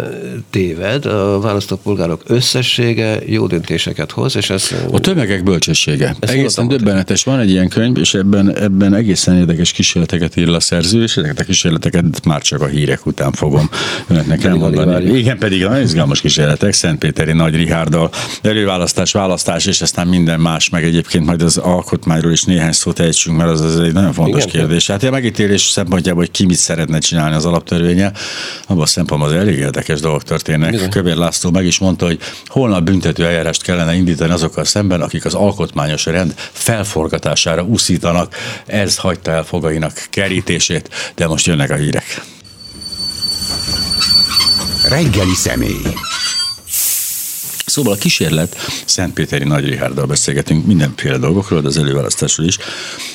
[0.50, 6.16] téved, a választópolgárok összessége jó döntéseket hoz, és ez A tömegek bölcsessége.
[6.20, 7.24] Egészen döbbenetes.
[7.24, 11.18] Van egy ilyen könyv, és ebben, ebben egészen érdekes kísérleteket ír le a szerző, és
[11.18, 13.70] ezeket a kísérleteket már csak a hírek után fogom
[14.08, 14.92] önöknek elmondani.
[14.92, 15.18] várjuk.
[15.18, 18.10] Igen, pedig nagyon izgalmas kísérletek, Szentpéteri Nagy Rihárdal,
[18.42, 23.38] előválasztás, választás, és aztán minden más, meg egyébként majd az alkotmányról is néhány szót ejtsünk,
[23.38, 24.88] mert az, az egy nagyon fontos Igen, kérdés.
[24.88, 28.12] Hát a megítélés szempontjából, hogy ki mit szeretne csinálni az alaptörvénye,
[28.68, 30.72] abban a szempontból az elég érdekes dolgok történnek.
[30.72, 30.90] Bizony.
[30.90, 35.34] Kövér László meg is mondta, hogy holnap büntető eljárást kellene indítani azokkal szemben, akik az
[35.34, 38.36] alkotmányos rend felforgatására úszítanak.
[38.66, 42.22] Ez hagyta el fogainak kerítését, de most jönnek a hírek.
[44.88, 45.82] Reggeli személy.
[47.66, 52.58] Szóval a kísérlet, Szentpéteri Nagy Richárddal beszélgetünk mindenféle dolgokról, de az előválasztásról is,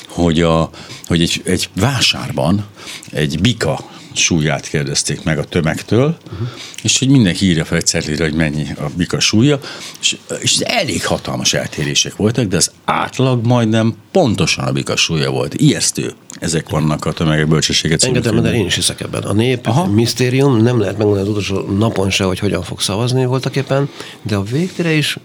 [0.07, 0.69] hogy, a,
[1.05, 2.65] hogy egy, egy vásárban
[3.11, 3.79] egy bika
[4.13, 6.47] súlyát kérdezték meg a tömegtől, uh-huh.
[6.83, 9.59] és hogy mindenki írja fel egy hogy mennyi a bika súlya,
[10.01, 15.53] és, és elég hatalmas eltérések voltak, de az átlag majdnem pontosan a bika súlya volt.
[15.53, 16.13] Ijesztő.
[16.39, 19.23] Ezek vannak a tömegek bölcsességet Engedem, de én is hiszek ebben.
[19.23, 19.67] A nép.
[19.67, 19.85] Aha.
[19.85, 23.89] misztérium, nem lehet megmondani az utolsó napon se, hogy hogyan fog szavazni voltak éppen,
[24.21, 25.17] de a végtére is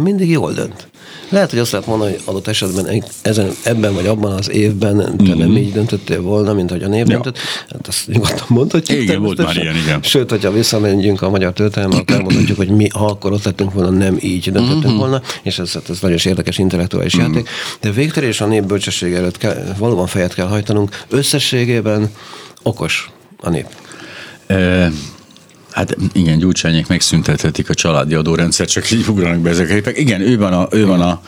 [0.00, 0.88] mindig jól dönt.
[1.28, 5.34] Lehet, hogy azt lehet mondani, hogy adott esetben ezen, ebben vagy abban az évben te
[5.34, 6.96] nem így döntöttél volna, mint hogy a Mhm.
[6.96, 7.04] Ja.
[7.04, 7.38] döntött.
[7.70, 9.00] Hát azt nyugodtan mondhatjuk.
[9.00, 10.02] Igen, volt már ilyen, igen.
[10.02, 13.90] Sőt, hogyha visszamegyünk a magyar történelembe, akkor elmondhatjuk, hogy mi, ha akkor ott lettünk volna,
[13.90, 14.96] nem így döntöttünk Mhm.
[14.96, 17.48] volna, és ez, hát ez nagyon érdekes intellektuális játék.
[17.80, 21.04] De végtére és a nép bölcsessége előtt kell, valóban fejet kell hajtanunk.
[21.08, 22.10] Összességében
[22.62, 23.10] okos
[23.40, 23.66] a nép.
[24.46, 24.90] E,
[25.70, 29.98] Hát igen, Gyurcsányék megszüntethetik a családi adórendszer, csak így ugranak be ezek a képek.
[29.98, 31.20] Igen, ő van a, ő van a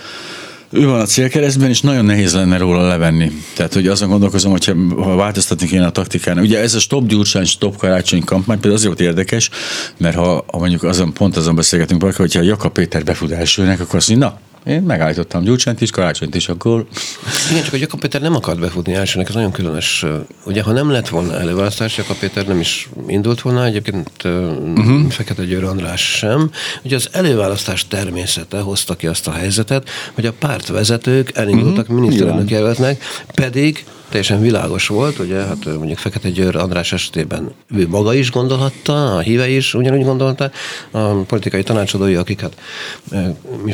[0.72, 3.33] ő van a célkeresztben, és nagyon nehéz lenne róla levenni.
[3.55, 6.38] Tehát, hogy azon gondolkozom, hogyha ha változtatni kéne a taktikán.
[6.38, 9.50] Ugye ez a stop Gyurcsány, stop karácsony kampány például azért érdekes,
[9.96, 13.96] mert ha, ha mondjuk azon, pont azon beszélgetünk valaki, hogyha Jakab Péter befut elsőnek, akkor
[13.96, 16.87] azt mondja, na, Én megállítottam Gyurcsányt is, Karácsonyt is, akkor...
[17.51, 20.05] Igen, csak a Jakab Péter nem akart befutni elsőnek, ez nagyon különös.
[20.44, 25.11] Ugye, ha nem lett volna előválasztás, Jakab Péter nem is indult volna, egyébként uh-huh.
[25.11, 26.51] Fekete Győr András sem.
[26.83, 32.01] Ugye az előválasztás természete hozta ki azt a helyzetet, hogy a pártvezetők elindultak uh-huh.
[32.01, 38.14] miniszterelnök jelöltnek, pedig teljesen világos volt, ugye, hát mondjuk Fekete Győr András esetében ő maga
[38.14, 40.51] is gondolhatta, a híve is ugyanúgy gondolta,
[40.90, 42.57] a politikai tanácsadói, akik hát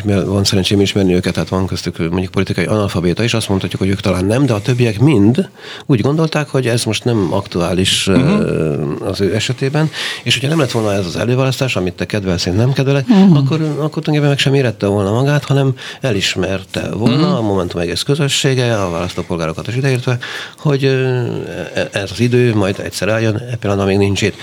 [0.05, 4.01] van szerencsém ismerni őket, hát van köztük mondjuk politikai analfabéta is, azt mondhatjuk, hogy ők
[4.01, 5.48] talán nem, de a többiek mind
[5.87, 9.09] úgy gondolták, hogy ez most nem aktuális uh-huh.
[9.09, 9.90] az ő esetében,
[10.22, 13.37] és hogyha nem lett volna ez az előválasztás, amit te kedvelsz, én nem kedvelek, uh-huh.
[13.37, 17.37] akkor, akkor tulajdonképpen meg sem érette volna magát, hanem elismerte volna uh-huh.
[17.37, 20.18] a Momentum egész közössége, a választópolgárokat is ideértve,
[20.58, 24.36] hogy e, ez az idő majd egyszer eljön, e pillanatban még nincs itt.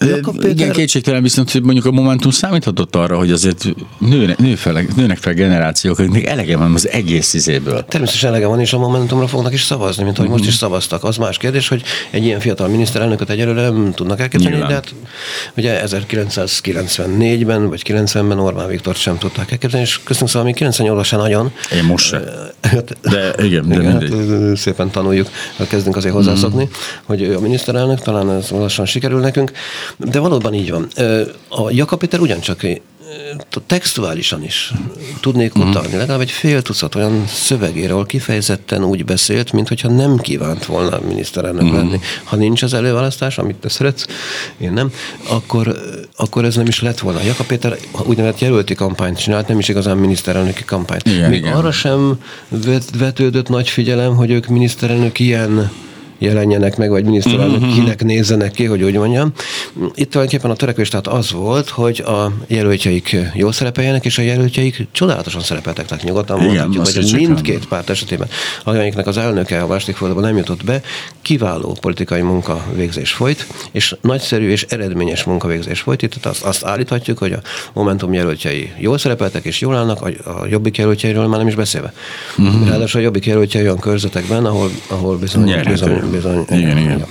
[0.00, 0.50] Péter...
[0.50, 3.64] Igen, kétségtelen viszont, hogy mondjuk a Momentum számíthatott arra, hogy azért
[3.98, 7.84] nőnek, nő fel, nőnek fel generációk, akiknek elege van az egész izéből.
[7.84, 10.38] Természetesen elege van, és a Momentumra fognak is szavazni, mint ahogy mm-hmm.
[10.38, 10.64] most is mhm.
[10.64, 11.04] szavaztak.
[11.04, 14.94] Az más kérdés, hogy egy ilyen fiatal miniszterelnököt egyelőre nem tudnak elképzelni, de hát
[15.56, 21.18] ugye 1994-ben vagy 90-ben Orbán Viktor sem tudták elképzelni, és köszönöm szóval még 98 sen
[21.18, 21.52] nagyon.
[21.74, 22.22] Én most sem.
[22.60, 25.28] Hát- de igen, de igen, hát, szépen tanuljuk,
[25.68, 26.72] kezdünk azért hozzászokni, mm.
[27.04, 29.52] hogy ő a miniszterelnök, talán ez lassan sikerül nekünk.
[29.96, 30.88] De valóban így van.
[31.48, 32.62] A Jakab Péter ugyancsak
[33.66, 34.72] textuálisan is
[35.20, 35.68] tudnék mhm.
[35.68, 41.00] utalni, legalább egy fél tucat olyan szövegéről kifejezetten úgy beszélt, mint hogyha nem kívánt volna
[41.06, 41.78] miniszterelnök uh-huh.
[41.78, 42.00] lenni.
[42.24, 44.06] Ha nincs az előválasztás, amit te szeretsz,
[44.58, 44.92] én nem,
[45.28, 45.76] akkor,
[46.16, 47.22] akkor ez nem is lett volna.
[47.22, 47.76] Jakab Péter
[48.06, 51.06] úgynevezett jelölti kampányt csinált, nem is igazán miniszterelnöki kampányt.
[51.06, 51.52] Igen, Még igen.
[51.52, 52.20] arra sem
[52.98, 55.70] vetődött nagy figyelem, hogy ők miniszterelnök ilyen
[56.20, 57.72] jelenjenek meg, vagy miniszterelnök mm-hmm.
[57.72, 59.32] kinek nézzenek ki, hogy úgy mondjam.
[59.94, 64.86] Itt tulajdonképpen a törekvés tehát az volt, hogy a jelöltjeik jó szerepeljenek, és a jelöltjeik
[64.92, 68.28] csodálatosan szerepeltek, tehát nyugodtan Igen, mondhatjuk, hogy mindkét párt esetében,
[68.64, 70.80] amelyiknek az elnöke a második fordulóban nem jutott be,
[71.22, 76.02] kiváló politikai munka végzés folyt, és nagyszerű és eredményes munkavégzés folyt.
[76.02, 77.40] Itt azt, azt állíthatjuk, hogy a
[77.72, 80.06] Momentum jelöltjei jól szerepeltek és jól állnak, a,
[80.40, 81.92] a Jobbik jelöltjeiről már nem is beszélve.
[82.40, 82.68] Mm-hmm.
[82.68, 86.44] Ráadásul a Jobbik jelöltjei olyan körzetekben, ahol, ahol bizony, bizony, bizony.
[86.48, 87.06] Igen, igen.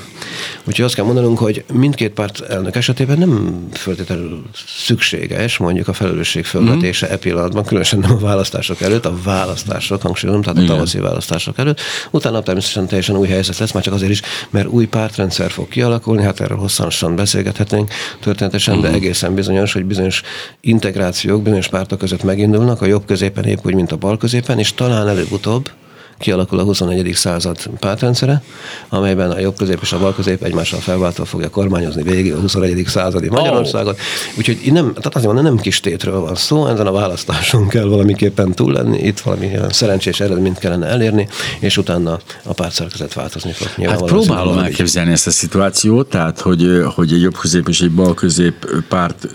[0.63, 4.43] Úgyhogy azt kell mondanunk, hogy mindkét párt elnök esetében nem feltétlenül
[4.77, 7.11] szükséges mondjuk a felelősség fölvetése mm.
[7.11, 11.79] e pillanatban, különösen nem a választások előtt, a választások, hangsúlyozom, tehát a tavaszi választások előtt.
[12.11, 16.23] Utána természetesen teljesen új helyzet lesz, már csak azért is, mert új pártrendszer fog kialakulni,
[16.23, 18.81] hát erről hosszanosan beszélgethetnénk történetesen, mm.
[18.81, 20.21] de egészen bizonyos, hogy bizonyos
[20.61, 24.73] integrációk bizonyos pártok között megindulnak, a jobb középen épp úgy, mint a bal középen, és
[24.73, 25.69] talán előbb-utóbb
[26.19, 27.11] kialakul a 21.
[27.13, 28.41] század pártrendszere,
[28.89, 32.83] amelyben a jobb közép és a bal közép egymással felváltva fogja kormányozni végig a 21.
[32.87, 33.93] századi Magyarországot.
[33.93, 34.37] Oh.
[34.37, 38.51] Úgyhogy nem, tehát azért van, nem kis tétről van szó, ezen a választáson kell valamiképpen
[38.51, 41.27] túl lenni, itt valami szerencsés eredményt kellene elérni,
[41.59, 43.85] és utána a pártszerkezet változni fog.
[43.85, 48.13] hát próbálom elképzelni ezt a szituációt, tehát hogy, hogy egy jobb közép és egy bal
[48.13, 49.27] közép párt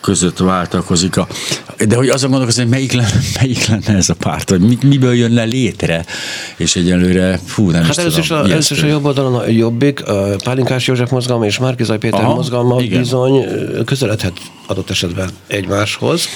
[0.00, 1.16] között váltakozik.
[1.16, 1.26] A,
[1.86, 5.14] de hogy azon gondolkozom, hogy melyik lenne, melyik lenne ez a párt, hogy mi, miből
[5.14, 6.04] jönne létre,
[6.56, 8.42] és egyelőre, fú, nem hát is először tudom.
[8.42, 12.20] A, először is a jobb oldalon a Jobbik, a Pálinkás József mozgalma és Márkizaj Péter
[12.20, 12.98] Aha, mozgalma igen.
[12.98, 13.44] bizony
[13.84, 14.32] közeledhet
[14.66, 16.28] adott esetben egymáshoz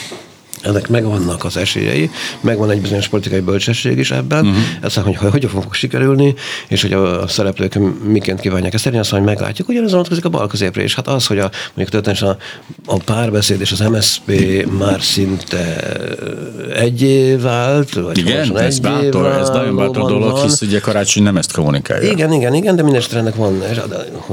[0.63, 4.63] ennek megvannak az esélyei, megvan egy bizonyos politikai bölcsesség is ebben, uh-huh.
[4.81, 6.35] ezt hogy hogy fog sikerülni,
[6.69, 9.69] és hogy a szereplők miként kívánják ezt elérni, azt hogy meglátjuk.
[9.69, 10.95] Ugyanez vonatkozik a bal középre is.
[10.95, 12.37] Hát az, hogy a, mondjuk történetesen a,
[12.87, 14.31] a párbeszéd és az MSZP
[14.79, 15.83] már szinte
[16.77, 20.43] egyé vált, vagy igen, ez bátor, ez nagyon bátor dolog, van.
[20.43, 22.11] hisz ugye Karácsony nem ezt kommunikálja.
[22.11, 23.63] Igen, igen, igen, de minden ennek van,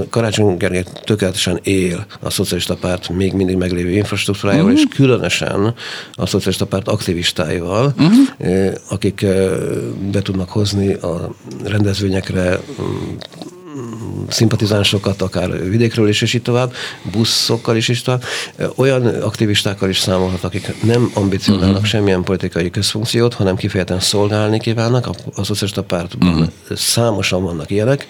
[0.09, 4.87] Karácsony Gergely tökéletesen él a szocialista párt még mindig meglévő infrastruktúrájával, uh-huh.
[4.89, 5.73] és különösen
[6.19, 8.73] a szocialista párt aktivistáival, uh-huh.
[8.89, 9.25] akik
[10.11, 12.59] be tudnak hozni a rendezvényekre
[14.29, 16.73] szimpatizánsokat, akár vidékről is, és így tovább,
[17.11, 18.23] buszokkal is, és tovább.
[18.75, 21.85] Olyan aktivistákkal is számolhat, akik nem ambicionálnak uh-huh.
[21.85, 25.07] semmilyen politikai közfunkciót, hanem kifejezetten szolgálni kívánnak.
[25.07, 26.77] A, a szocialista pártban uh-huh.
[26.77, 28.07] számosan vannak ilyenek,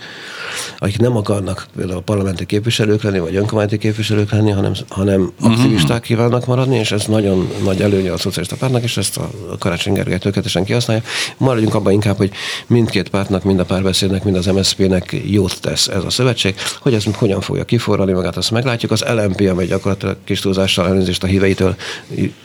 [0.77, 5.51] akik nem akarnak például parlamenti képviselők lenni, vagy önkormányzati képviselők lenni, hanem, hanem uh-huh.
[5.51, 9.93] aktivisták kívánnak maradni, és ez nagyon nagy előnye a szocialista pártnak, és ezt a Karácsony
[9.93, 11.03] Gergely tökéletesen kihasználja.
[11.37, 12.31] Maradjunk abban inkább, hogy
[12.67, 17.03] mindkét pártnak, mind a párbeszédnek, mind az MSZP-nek jót tesz ez a szövetség, hogy ez
[17.13, 18.91] hogyan fogja kiforrani magát, azt meglátjuk.
[18.91, 21.75] Az LMP, amely gyakorlatilag kis túlzással elnézést a híveitől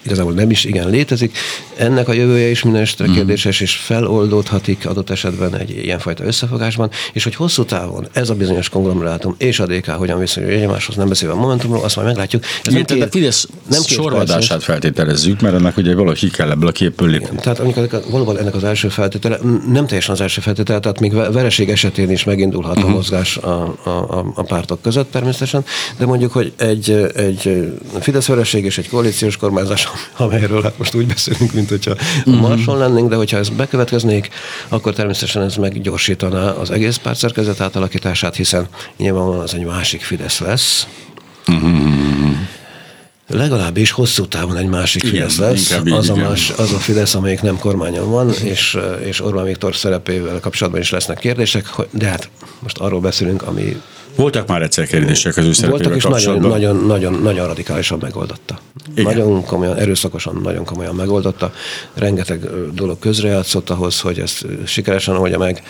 [0.03, 1.37] igazából nem is igen létezik.
[1.77, 3.15] Ennek a jövője is minden esetre mhm.
[3.15, 8.35] kérdéses, és feloldódhatik adott esetben egy ilyenfajta összefogásban, és hogy hosszú távon Magyarországon ez a
[8.35, 12.45] bizonyos konglomerátum és a DK hogyan viszonyul egymáshoz, nem beszélve a Momentumról, azt majd meglátjuk.
[12.45, 16.69] Ez Igen, nem két, a Fidesz nem sorvadással feltételezzük, mert ennek ugye valahogy kell ebből
[16.69, 17.39] a képből lépni.
[17.41, 19.39] Tehát amikor valóban ennek az első feltétele,
[19.73, 22.85] nem teljesen az első feltétele, tehát még vereség esetén is megindulhat uh-huh.
[22.85, 22.97] a mhm.
[22.97, 25.65] mozgás a, a, a, pártok között természetesen,
[25.99, 31.07] de mondjuk, hogy egy, egy Fidesz vereség és egy koalíciós kormányzás, amelyről hát most úgy
[31.07, 32.45] beszélünk, mint hogyha uh-huh.
[32.45, 34.29] a Marson lennénk, de hogyha ez bekövetkeznék,
[34.69, 37.94] akkor természetesen ez meggyorsítaná az egész pártszerkezet átalakítását,
[38.35, 40.87] hiszen nyilvánvalóan az egy másik Fidesz lesz.
[41.47, 42.15] Uh-huh
[43.29, 45.71] legalábbis hosszú távon egy másik igen, Fidesz lesz.
[45.91, 50.41] Az a, más, az a Fidesz, amelyik nem kormányon van, és, és Orbán Viktor szerepével
[50.41, 52.29] kapcsolatban is lesznek kérdések, de hát
[52.59, 53.81] most arról beszélünk, ami
[54.17, 58.59] voltak már egyszer kérdések az ő Voltak, és nagyon, nagyon, nagyon, nagyon radikálisan megoldotta.
[58.95, 59.05] Igen.
[59.05, 61.53] Nagyon komolyan, erőszakosan, nagyon komolyan megoldotta.
[61.95, 62.41] Rengeteg
[62.73, 65.63] dolog közrejátszott ahhoz, hogy ezt sikeresen oldja meg.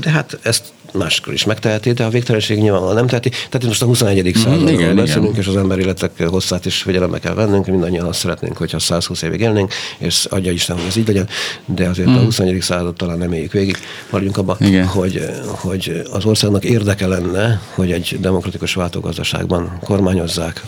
[0.00, 3.28] De hát ezt máskor is megteheti, de a végtelenség nyilvánvalóan nem teheti.
[3.28, 4.24] Tehát most a 21.
[4.24, 7.66] Mhm, századról beszélünk, és az ember életek hosszát is figyelembe kell vennünk.
[7.66, 11.28] Mindannyian azt szeretnénk, hogyha 120 évig élnénk, és adja Isten, hogy ez így legyen,
[11.64, 12.14] de azért mm.
[12.14, 12.52] a 21.
[12.52, 12.62] Mhm.
[12.62, 13.76] század talán nem éljük végig.
[14.10, 20.62] Maradjunk abban, hogy, hogy az országnak érdeke lenne, hogy egy demokratikus váltógazdaságban kormányozzák.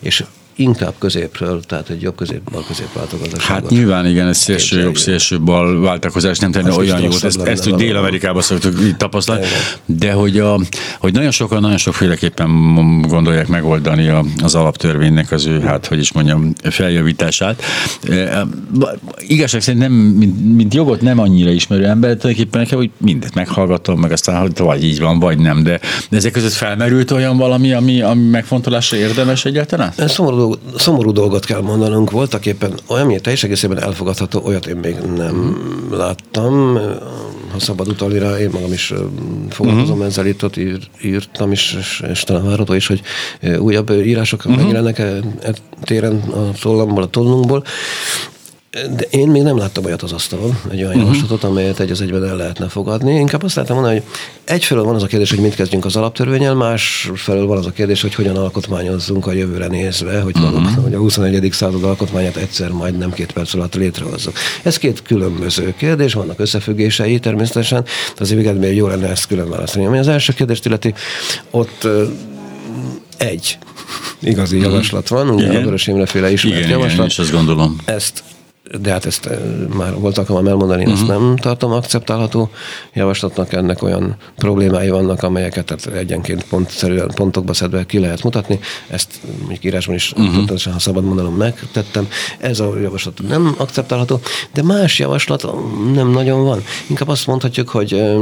[0.00, 0.24] És
[0.56, 3.42] inkább középről, tehát egy jobb közép, bal közép váltogatáságot.
[3.42, 7.66] Hát nyilván igen, ez szélső jobb, szélső bal váltakozás nem tenne olyan jót, ezt, ezt
[7.66, 9.46] úgy Dél-Amerikában szoktuk így tapasztalni,
[9.86, 10.60] de hogy, a,
[10.98, 16.12] hogy nagyon sokan, nagyon sokféleképpen gondolják megoldani a, az alaptörvénynek az ő, hát hogy is
[16.12, 17.62] mondjam, feljavítását.
[18.08, 18.46] E,
[19.18, 24.00] igazság szerint nem, mint, mint jogot nem annyira ismerő ember, tulajdonképpen nekem, hogy mindent meghallgatom,
[24.00, 27.72] meg aztán hogy vagy így van, vagy nem, de, de ezek között felmerült olyan valami,
[27.72, 29.92] ami, ami megfontolásra érdemes egyáltalán?
[29.96, 32.10] Ez szomorú szomorú, szomorú dolgot kell mondanunk.
[32.10, 35.56] Voltak éppen olyan, ami teljes egészében elfogadható, olyat én még nem
[35.90, 36.78] láttam.
[37.52, 38.92] Ha szabad utalni rá, én magam is
[39.50, 40.06] foglalkozom uh-huh.
[40.06, 43.00] ezzel, itt ott ír, írtam is, és, és talán várható is, hogy
[43.58, 44.56] újabb írások uh-huh.
[44.56, 47.64] megjelennek e, e téren a tollamból, a tollunkból.
[48.74, 51.02] De én még nem láttam olyat az asztalon, egy olyan uh-huh.
[51.02, 53.14] javaslatot, amelyet egy az egyben el lehetne fogadni.
[53.14, 54.04] Inkább azt lehetne mondani, hogy
[54.44, 58.00] egyfelől van az a kérdés, hogy mit kezdjünk az alaptörvényel, másfelől van az a kérdés,
[58.00, 60.50] hogy hogyan alkotmányozzunk a jövőre nézve, hogy, uh-huh.
[60.50, 61.52] valóban, hogy a 21.
[61.52, 64.34] század alkotmányát egyszer majd nem két perc alatt létrehozzuk.
[64.62, 69.86] Ez két különböző kérdés, vannak összefüggései természetesen, de azért még jó lenne ezt külön választani.
[69.86, 70.94] Ami az első kérdést illeti,
[71.50, 71.88] ott
[73.16, 73.58] egy
[74.20, 74.64] igazi mhm.
[74.64, 76.92] javaslat van, ugye a Vörös Imre féle ismert igen, javaslat.
[76.92, 77.76] Igen, és azt gondolom.
[77.84, 78.22] Ezt
[78.80, 79.38] de hát ezt eh,
[79.76, 81.02] már volt alkalmam elmondani, én uh-huh.
[81.02, 81.26] ezt mhm.
[81.26, 82.50] nem tartom akceptálható
[82.94, 88.58] javaslatnak, ennek olyan problémái vannak, amelyeket tehát egyenként pontszerűen, pontokba szedve ki lehet mutatni.
[88.88, 90.34] Ezt mondjuk írásban is uh-huh.
[90.34, 92.08] pontosan, ha szabad mondanom, megtettem.
[92.38, 94.20] Ez a javaslat nem akceptálható,
[94.52, 95.46] de más javaslat
[95.94, 96.62] nem nagyon van.
[96.86, 98.16] Inkább azt mondhatjuk, hogy eh,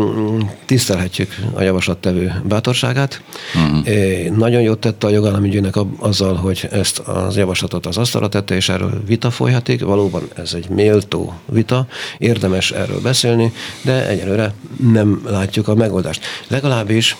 [0.67, 3.23] tisztelhetjük a javaslattevő bátorságát.
[3.55, 4.37] Uh-huh.
[4.37, 9.03] Nagyon jót tette a jogállamügyének azzal, hogy ezt az javaslatot az asztalra tette, és erről
[9.07, 9.85] vita folyhatik.
[9.85, 11.87] Valóban ez egy méltó vita,
[12.19, 14.55] érdemes erről beszélni, de egyelőre
[14.93, 16.25] nem látjuk a megoldást.
[16.49, 17.17] Legalábbis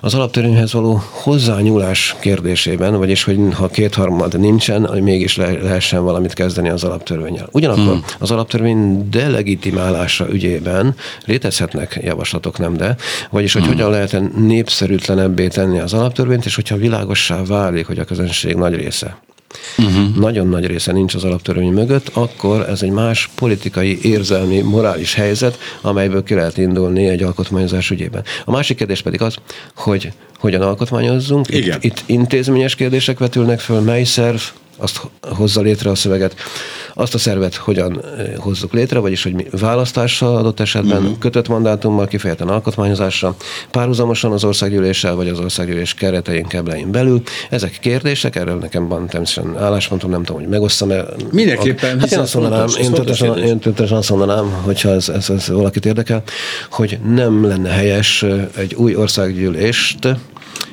[0.00, 6.32] az alaptörvényhez való hozzányúlás kérdésében, vagyis hogy ha kétharmad nincsen, hogy mégis le, lehessen valamit
[6.32, 7.48] kezdeni az alaptörvényel.
[7.52, 8.04] Ugyanakkor hmm.
[8.18, 12.96] az alaptörvény delegitimálása ügyében létezhetnek javaslatok, nem de,
[13.30, 13.72] vagyis hogy hmm.
[13.72, 19.16] hogyan lehet népszerűtlenebbé tenni az alaptörvényt, és hogyha világossá válik, hogy a közönség nagy része
[19.78, 20.16] uh-huh.
[20.16, 25.58] nagyon nagy része nincs az alaptörvény mögött, akkor ez egy más politikai, érzelmi, morális helyzet,
[25.80, 28.24] amelyből ki lehet indulni egy alkotmányozás ügyében.
[28.44, 29.36] A másik kérdés pedig az,
[29.74, 31.48] hogy hogyan alkotmányozzunk.
[31.48, 31.78] Igen.
[31.80, 34.40] Itt, itt intézményes kérdések vetülnek föl, mely szerv
[34.80, 36.34] azt hozza létre a szöveget,
[36.94, 41.18] azt a szervet hogyan eh, hozzuk létre, vagyis hogy mi választással adott esetben, uh-huh.
[41.18, 43.34] kötött mandátummal, kifejezetten alkotmányozásra,
[43.70, 47.22] párhuzamosan az országgyűléssel, vagy az országgyűlés keretein, keblein belül.
[47.50, 51.04] Ezek kérdések, erről nekem van természetesen álláspontom, nem tudom, hogy megosztam-e.
[51.30, 52.00] Mindenképpen.
[52.00, 56.22] Hát én azt mondanám, én tőlesen azt mondanám, hogyha ez, ez, ez valakit érdekel,
[56.70, 60.08] hogy nem lenne helyes eh, egy új országgyűlést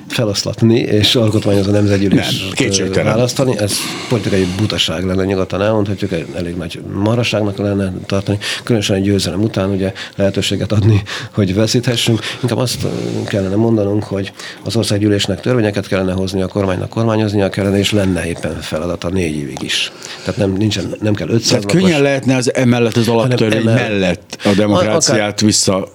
[0.07, 3.57] feloszlatni és alkotmányozni a nemzetgyűlést választani.
[3.57, 3.73] Ez
[4.09, 9.93] politikai butaság lenne nyugodtan elmondhatjuk, elég nagy maraságnak lenne tartani, különösen egy győzelem után ugye
[10.15, 12.19] lehetőséget adni, hogy veszíthessünk.
[12.41, 12.87] Inkább azt
[13.25, 14.31] kellene mondanunk, hogy
[14.63, 19.61] az országgyűlésnek törvényeket kellene hozni, a kormánynak kormányoznia kellene, és lenne éppen feladata négy évig
[19.61, 19.91] is.
[20.23, 24.49] Tehát nem, nincsen, nem kell 500 Tehát könnyen lehetne az emellett az alaptörvény emellett a
[24.55, 25.89] demokráciát akár, vissza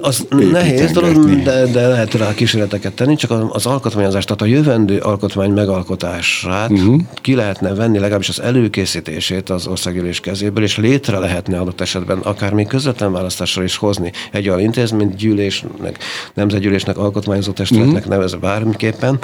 [0.00, 4.98] Az nehéz dolog, de, de lehet rá kísérleteket tenni, csak az alkotmányozás, tehát a jövendő
[4.98, 7.00] alkotmány megalkotását uh-huh.
[7.14, 12.52] ki lehetne venni, legalábbis az előkészítését az országgyűlés kezéből, és létre lehetne adott esetben akár
[12.52, 15.98] még közvetlen választással is hozni egy olyan intézményt, gyűlésnek,
[16.34, 18.12] nemzetgyűlésnek, alkotmányozó testületnek uh-huh.
[18.12, 19.18] nevezve bármiképpen,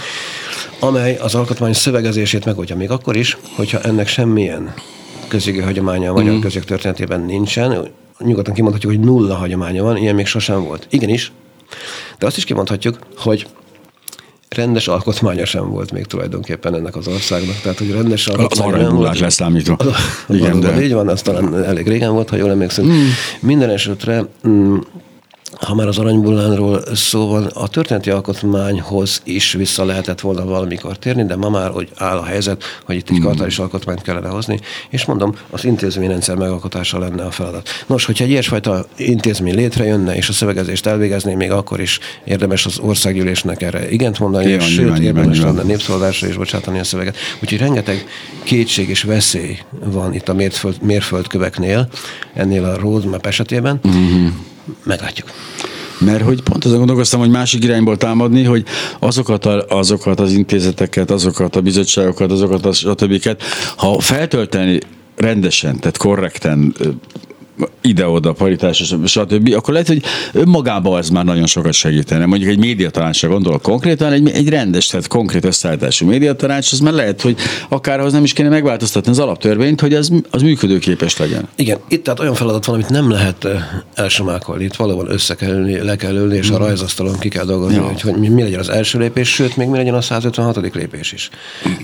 [0.80, 4.74] amely az alkotmány szövegezését megoldja még akkor is, hogyha ennek semmilyen
[5.28, 6.42] közjogi hagyománya a magyar uh-huh.
[6.42, 7.70] közjog történetében nincsen,
[8.18, 10.86] nyugodtan kimondhatjuk, hogy nulla hagyománya van, ilyen még sosem volt.
[10.90, 11.32] Igenis,
[12.18, 13.46] de azt is kimondhatjuk, hogy
[14.48, 17.60] rendes alkotmánya sem volt még tulajdonképpen ennek az országnak.
[17.62, 19.18] Tehát, hogy rendes alkotmánya nem volt.
[19.18, 19.76] leszámítva.
[20.28, 20.82] Igen, de...
[20.82, 22.84] Így van, az talán elég régen volt, ha jól emlékszem.
[22.84, 23.06] Mm.
[23.40, 24.76] Minden esetre mm,
[25.60, 31.24] ha már az aranybullánról szó van, a történeti alkotmányhoz is vissza lehetett volna valamikor térni,
[31.24, 33.24] de ma már hogy áll a helyzet, hogy itt egy hmm.
[33.24, 37.68] kartális alkotmányt kellene hozni, és mondom, az intézményrendszer megalkotása lenne a feladat.
[37.86, 42.78] Nos, hogyha egy ilyesfajta intézmény létrejönne, és a szövegezést elvégezné, még akkor is érdemes az
[42.78, 47.16] országgyűlésnek erre igent mondani, és sőt, nyilván, érdemes lenne népszavazásra is bocsátani a szöveget.
[47.42, 48.06] Úgyhogy rengeteg
[48.42, 51.88] kétség és veszély van itt a mérföld, mérföldköveknél,
[52.34, 53.78] ennél a roadmap esetében.
[53.82, 54.52] Hmm
[54.82, 55.30] meglátjuk.
[55.98, 58.64] Mert hogy pont azon gondolkoztam, hogy másik irányból támadni, hogy
[58.98, 63.36] azokat, a, azokat az intézeteket, azokat a bizottságokat, azokat a stb.
[63.76, 64.80] ha feltölteni
[65.16, 66.74] rendesen, tehát korrekten
[67.80, 70.02] ide-oda, paritás, stb., akkor lehet, hogy
[70.32, 72.26] önmagában ez már nagyon sokat segítene.
[72.26, 77.20] Mondjuk egy médiatanácsra gondolok konkrétan, egy, egy rendes, tehát konkrét összeállítású médiatanács, az már lehet,
[77.20, 77.36] hogy
[77.68, 81.48] akár az nem is kéne megváltoztatni az alaptörvényt, hogy az, az működőképes legyen.
[81.56, 83.46] Igen, itt tehát olyan feladat van, amit nem lehet
[83.94, 84.64] elsomákolni.
[84.64, 86.62] Itt valóban össze kell ülni, le kell ülni, és a mhm.
[86.62, 87.82] rajzasztalon ki kell dolgozni, ja.
[87.82, 90.74] hogy, hogy mi legyen az első lépés, sőt, még mi legyen a 156.
[90.74, 91.30] lépés is.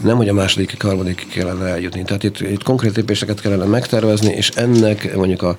[0.03, 2.03] Nem, hogy a második, harmadik kellene eljutni.
[2.03, 5.59] Tehát itt, itt konkrét lépéseket kellene megtervezni, és ennek mondjuk a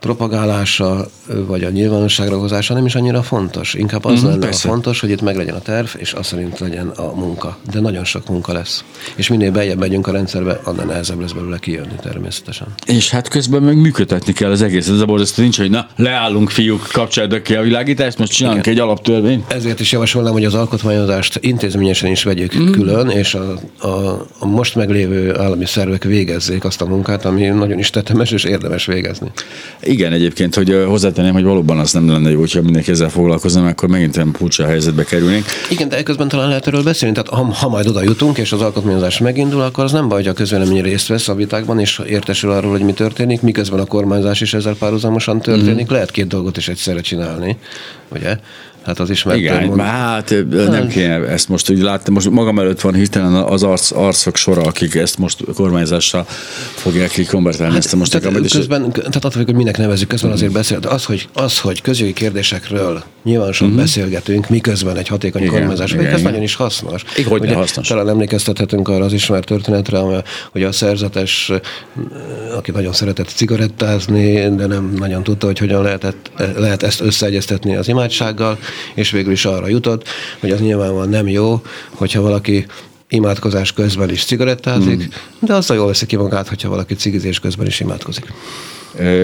[0.00, 1.06] propagálása,
[1.46, 3.74] vagy a nyilvánosságra hozása nem is annyira fontos.
[3.74, 6.58] Inkább az mm, lenne a fontos, hogy itt meg legyen a terv, és azt szerint
[6.58, 7.58] legyen a munka.
[7.72, 8.84] De nagyon sok munka lesz.
[9.16, 12.66] És minél beljebb megyünk a rendszerbe, annál nehezebb lesz belőle kijönni természetesen.
[12.86, 14.88] És hát közben meg működtetni kell az egész.
[14.88, 18.74] Ez a borzasztó nincs, hogy na, leállunk fiúk, kapcsoljatok ki a világítást, most csinálunk Igen.
[18.78, 19.52] egy alaptörvényt.
[19.52, 22.70] Ezért is javasolnám, hogy az alkotmányozást intézményesen is vegyük mm.
[22.70, 27.78] külön, és a, a, a most meglévő állami szervek végezzék azt a munkát, ami nagyon
[27.78, 29.30] is tetemes és érdemes végezni.
[29.86, 33.88] Igen, egyébként, hogy hozzátenném, hogy valóban az nem lenne jó, hogyha mindenki ezzel foglalkozna, akkor
[33.88, 35.44] megint olyan furcsa helyzetbe kerülnénk.
[35.70, 37.14] Igen, de közben talán lehet erről beszélni.
[37.14, 40.28] Tehát ha, ha majd oda jutunk, és az alkotmányozás megindul, akkor az nem baj, hogy
[40.28, 44.40] a közvélemény részt vesz a vitákban, és értesül arról, hogy mi történik, miközben a kormányzás
[44.40, 45.90] is ezzel párhuzamosan történik.
[45.90, 45.92] Mm.
[45.92, 47.56] Lehet két dolgot is egyszerre csinálni,
[48.08, 48.38] ugye?
[48.86, 49.80] Hát az ismert Igen, mond...
[49.80, 52.12] hát nem hát- kéne ezt most úgy látni.
[52.12, 56.26] Most magam előtt van hirtelen az arc, arcok sora, akik ezt most kormányzással
[56.74, 60.30] fogják kikonvertálni hát, ezt a most tehát, a közben, tehát attól, hogy minek nevezük, közben
[60.30, 63.82] azért beszél, de az, hogy, az, hogy közjogi kérdésekről nyilvánosan uh-huh.
[63.82, 66.22] beszélgetünk, miközben egy hatékony igen, kormányzás, igen, ez igen.
[66.22, 67.04] nagyon is hasznos.
[67.16, 67.88] Igen, hogy hasznos.
[67.88, 69.98] Talán emlékeztethetünk arra az ismert történetre,
[70.52, 71.52] hogy a szerzetes,
[72.56, 77.88] aki nagyon szeretett cigarettázni, de nem nagyon tudta, hogy hogyan lehetett, lehet ezt összeegyeztetni az
[77.88, 78.58] imádsággal,
[78.94, 80.08] és végül is arra jutott,
[80.40, 82.66] hogy az nyilvánvalóan nem jó, hogyha valaki
[83.08, 85.08] imádkozás közben is cigarettázik, mm.
[85.40, 88.32] de azzal jól veszi ki magát, hogyha valaki cigizés közben is imádkozik.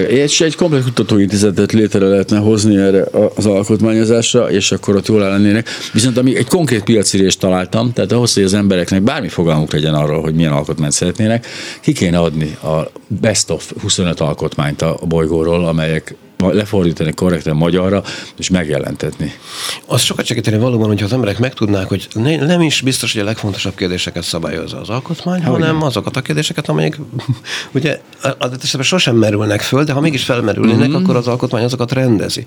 [0.09, 5.69] És egy komplet kutatóintézetet létre lehetne hozni erre az alkotmányozásra, és akkor ott jól lennének.
[5.93, 10.23] Viszont ami egy konkrét piacirést találtam, tehát ahhoz, hogy az embereknek bármi fogalmuk legyen arról,
[10.23, 11.47] hogy milyen alkotmányt szeretnének,
[11.81, 16.15] ki kéne adni a best of 25 alkotmányt a bolygóról, amelyek
[16.51, 18.03] lefordítani korrekten magyarra,
[18.39, 19.33] és megjelentetni.
[19.87, 23.25] Az sokat segíteni valóban, hogyha az emberek megtudnák, hogy ne, nem is biztos, hogy a
[23.25, 25.83] legfontosabb kérdéseket szabályozza az alkotmány, hogy hanem nem.
[25.83, 26.99] azokat a kérdéseket, amelyek
[27.75, 28.01] ugye
[28.39, 31.03] az esetben sosem merülnek föl, de ha mégis felmerülnének, mm-hmm.
[31.03, 32.45] akkor az alkotmány azokat rendezi.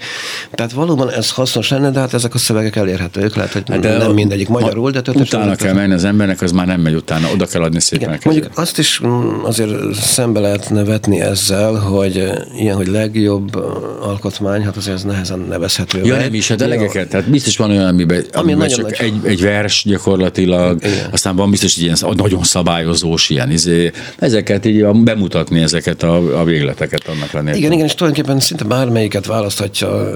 [0.51, 3.97] Tehát valóban ez hasznos lenne, de hát ezek a szövegek elérhetők, lehet, hogy hát de
[3.97, 7.45] nem mindegyik magyarul, de Utána kell menni az embernek, az már nem megy utána, oda
[7.45, 8.07] kell adni szépen.
[8.07, 13.55] Igen, mondjuk azt is mm, azért szembe lehetne vetni ezzel, hogy ilyen, hogy legjobb
[14.01, 16.03] alkotmány, hát azért ez nehezen nevezhető.
[16.03, 18.95] Ja, nem is, hát elegeket, tehát biztos van olyan, amiben, Ami amiben csak nagy...
[18.99, 21.07] egy, egy vers gyakorlatilag, Igen.
[21.11, 26.43] aztán van biztos egy ilyen nagyon szabályozós ilyen izé, ezeket így bemutatni ezeket a, a
[26.43, 27.57] végleteket annak lenni.
[27.57, 30.09] Igen, igen, és tulajdonképpen szinte bármelyiket választhatja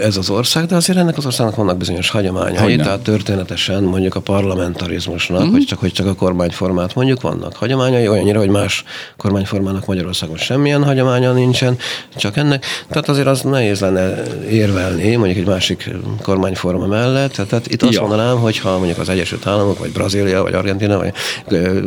[0.00, 2.84] ez az ország, de azért ennek az országnak vannak bizonyos hagyományai, Hogyne.
[2.84, 5.50] tehát történetesen mondjuk a parlamentarizmusnak, mm-hmm.
[5.50, 8.84] hogy csak hogy csak a kormányformát mondjuk vannyira, hagyományai, olyannyira, hogy más
[9.16, 11.78] kormányformának Magyarországon semmilyen hagyománya nincsen,
[12.16, 12.64] csak ennek.
[12.88, 15.90] Tehát az azért az nehéz lenne érvelni, mondjuk egy másik
[16.22, 17.32] kormányforma mellett.
[17.32, 18.00] Tehát itt azt ja.
[18.00, 21.12] mondanám, hogy ha mondjuk az Egyesült Államok, vagy Brazília, vagy Argentina, vagy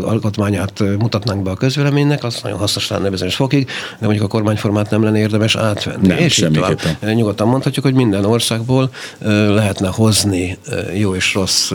[0.02, 3.66] alkotmányát mutatnánk be a közvéleménynek, az nagyon hasznos lenne bizonyos fokig,
[4.00, 6.08] de mondjuk a kormányformát nem lenne érdemes átvenni.
[6.08, 6.48] Nem, és
[7.02, 8.90] Nyugodtan mondhatjuk, hogy minden országból
[9.50, 10.58] lehetne hozni
[10.94, 11.72] jó és rossz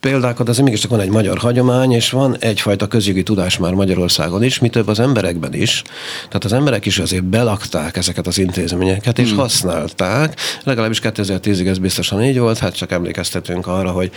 [0.00, 4.58] példákat, azért mégiscsak van egy magyar hagyomány, és van egyfajta közjogi tudás már Magyarországon is,
[4.58, 5.82] mi több az emberekben is.
[6.16, 8.85] Tehát az emberek is azért belakták ezeket az intézményeket,
[9.18, 9.38] és hmm.
[9.38, 10.40] használták.
[10.64, 14.10] Legalábbis 2010-ig ez biztosan így volt, hát csak emlékeztetünk arra, hogy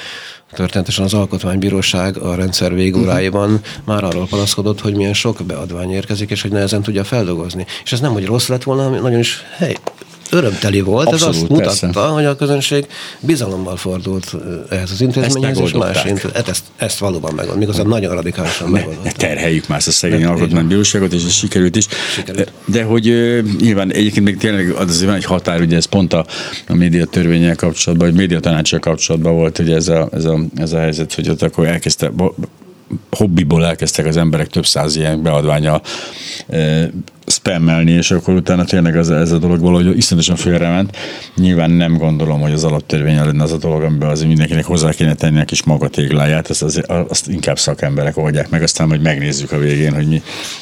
[0.54, 3.66] Történetesen az Alkotmánybíróság a rendszer végóráiban uh-huh.
[3.86, 7.66] már arról panaszkodott, hogy milyen sok beadvány érkezik, és hogy nehezen tudja feldolgozni.
[7.84, 9.76] És ez nem, hogy rossz lett volna, nagyon is hely,
[10.32, 11.08] örömteli volt.
[11.08, 12.10] Abszolút, Ez azt mutatta, persze.
[12.10, 12.88] hogy a közönség
[13.20, 14.36] bizalommal fordult
[14.70, 16.34] ehhez az intézményhez, és más intézmény.
[16.34, 19.14] Hát ezt, ezt valóban megold, méghozzá nagyon radikálisan megoldották.
[19.14, 21.88] Terheljük már ezt a szegény alkotmánybíróságot, és ez sikerült is.
[22.14, 22.52] Sikerült.
[22.66, 23.04] De hogy
[23.60, 26.26] nyilván egyébként még tényleg az azért van egy határ, ugye ez pont a,
[26.68, 30.74] a média törvényel kapcsolatban, vagy média tanácsal kapcsolatban volt, hogy ez a, ez a, ez
[30.74, 32.12] a helyzet, hogy ott akkor elkezdte
[33.12, 35.82] hobbiból elkezdtek az emberek több száz ilyen beadványa
[37.32, 40.98] spammelni, és akkor utána tényleg ez, ez a dolog valahogy iszonyatosan félrement.
[41.36, 45.14] Nyilván nem gondolom, hogy az alaptörvény lenne az a dolog, amiben az mindenkinek hozzá kéne
[45.14, 49.58] tenni a kis magatégláját, azt, az, azt inkább szakemberek oldják meg, aztán hogy megnézzük a
[49.58, 50.22] végén, hogy mi,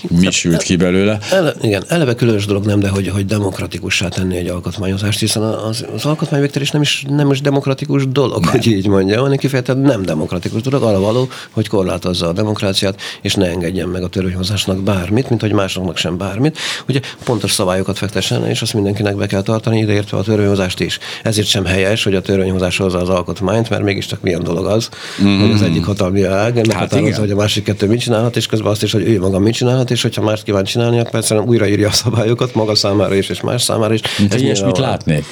[0.09, 1.17] mi sült ki belőle.
[1.31, 5.85] Ele, igen, eleve különös dolog nem, de hogy, hogy demokratikussá tenni egy alkotmányozást, hiszen az,
[5.95, 8.51] az alkotmányvégtelés nem is, nem is demokratikus dolog, nem.
[8.51, 13.35] hogy így mondjam, hanem kifejezetten nem demokratikus dolog, arra való, hogy korlátozza a demokráciát, és
[13.35, 16.56] ne engedjen meg a törvényhozásnak bármit, mint hogy másoknak sem bármit
[16.87, 20.99] ugye pontos szabályokat fektessen, és azt mindenkinek be kell tartani, ideértve a törvényhozást is.
[21.23, 24.89] Ezért sem helyes, hogy a törvényhozás hozza az alkotmányt, mert mégiscsak milyen dolog az,
[25.23, 25.39] mm.
[25.39, 28.71] hogy az egyik hatalmi ág meghatározza, hát hogy a másik kettő mit csinálhat, és közben
[28.71, 31.87] azt is, hogy ő maga mit csinálhat, és hogyha mást kíván csinálni, akkor persze újraírja
[31.87, 34.01] a szabályokat maga számára is, és más számára is.
[34.17, 35.25] Mint Ez ilyesmit látnék.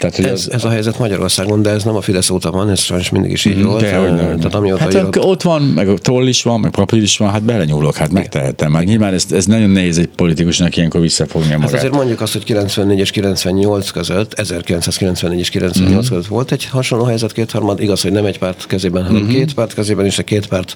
[0.00, 2.80] Tehát, hogy ez, ez, a helyzet Magyarországon, de ez nem a Fidesz óta van, ez
[2.80, 3.80] sajnos mindig is így mm, volt.
[3.80, 4.36] De, hogy nem.
[4.36, 5.18] Tehát amióta hát írott...
[5.18, 8.70] ott van, meg a toll is van, meg papír is van, hát belenyúlok, hát megtehetem.
[8.70, 11.70] Már nyilván ez, ez nagyon nehéz egy politikusnak ilyenkor visszafogni magát.
[11.70, 16.08] Hát azért mondjuk azt, hogy 94 és 98 között, 1994 és 98 mm-hmm.
[16.08, 19.30] között volt egy hasonló helyzet kétharmad, igaz, hogy nem egy párt kezében, hanem mm-hmm.
[19.30, 20.74] két párt kezében, és a két párt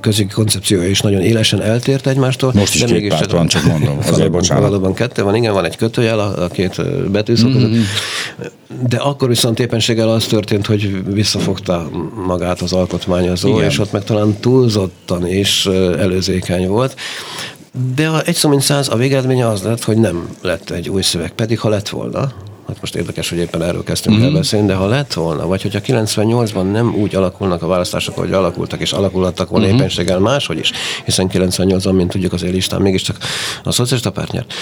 [0.00, 2.52] közögi koncepciója is nagyon élesen eltért egymástól.
[2.54, 3.98] Most is de két párt van, csak mondom.
[4.08, 4.64] Azért bocsánat.
[4.64, 7.80] Valóban kettő van, igen, van egy kötőjel a, a két betűszó mm-hmm.
[8.88, 11.90] De akkor viszont éppenséggel az történt, hogy visszafogta
[12.26, 13.64] magát az alkotmányozó, Igen.
[13.70, 15.66] és ott meg talán túlzottan is
[15.98, 16.96] előzékeny volt.
[17.94, 21.02] De a egy szó mint száz, a végeredménye az lett, hogy nem lett egy új
[21.02, 22.32] szöveg, pedig ha lett volna,
[22.68, 24.24] hát most érdekes, hogy éppen erről kezdtünk mm-hmm.
[24.24, 28.32] el beszélni, de ha lett volna, vagy hogyha 98-ban nem úgy alakulnak a választások, hogy
[28.32, 29.74] alakultak, és alakulhattak volna mm-hmm.
[29.74, 30.72] éppenséggel máshogy is,
[31.04, 33.18] hiszen 98-ban, mint tudjuk, az élistán mégiscsak
[33.64, 34.54] a szocialista párt nyert,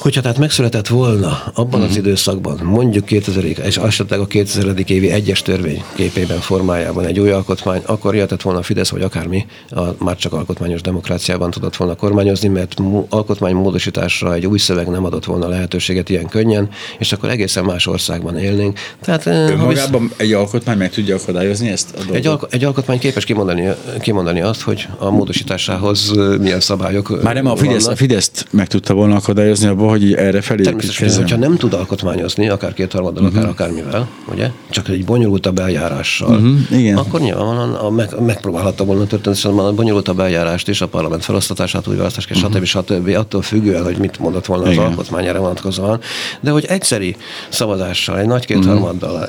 [0.00, 1.98] Hogyha tehát megszületett volna abban az mhm.
[1.98, 4.74] időszakban, mondjuk 2000 és esetleg a 2000.
[4.86, 9.46] évi egyes törvény képében, formájában egy új alkotmány, akkor jöhetett volna a Fidesz, vagy akármi,
[9.70, 12.76] a, már csak alkotmányos demokráciában tudott volna kormányozni, mert
[13.08, 17.86] alkotmány módosításra egy új szöveg nem adott volna lehetőséget ilyen könnyen, és akkor egészen más
[17.86, 18.78] országban élnénk.
[19.00, 20.10] Tehát, Önmagában visz...
[20.16, 23.68] egy alkotmány meg tudja akadályozni ezt a egy, alko- egy alkotmány képes kimondani,
[24.00, 28.94] kimondani azt, hogy a módosításához milyen szabályok Már nem a Fidesz, a Fideszt meg tudta
[28.94, 33.38] volna akadályozni hogy erre felé Természetesen, hogyha nem tud alkotmányozni, akár kétharmaddal, uh-huh.
[33.38, 36.78] akár akármivel, ugye, csak egy bonyolultabb eljárással, uh-huh.
[36.80, 36.96] Igen.
[36.96, 41.96] akkor nyilvánvalóan a meg, megpróbálhatta volna történetesen a bonyolultabb eljárást is, a parlament felosztatását, új
[41.96, 42.52] választás, uh-huh.
[42.52, 42.64] stb.
[42.64, 43.16] stb.
[43.16, 44.84] attól függően, hogy mit mondott volna az Igen.
[44.84, 46.00] alkotmány erre vonatkozóan.
[46.40, 47.16] De hogy egyszeri
[47.48, 49.28] szavazással, egy nagy kétharmaddal uh-huh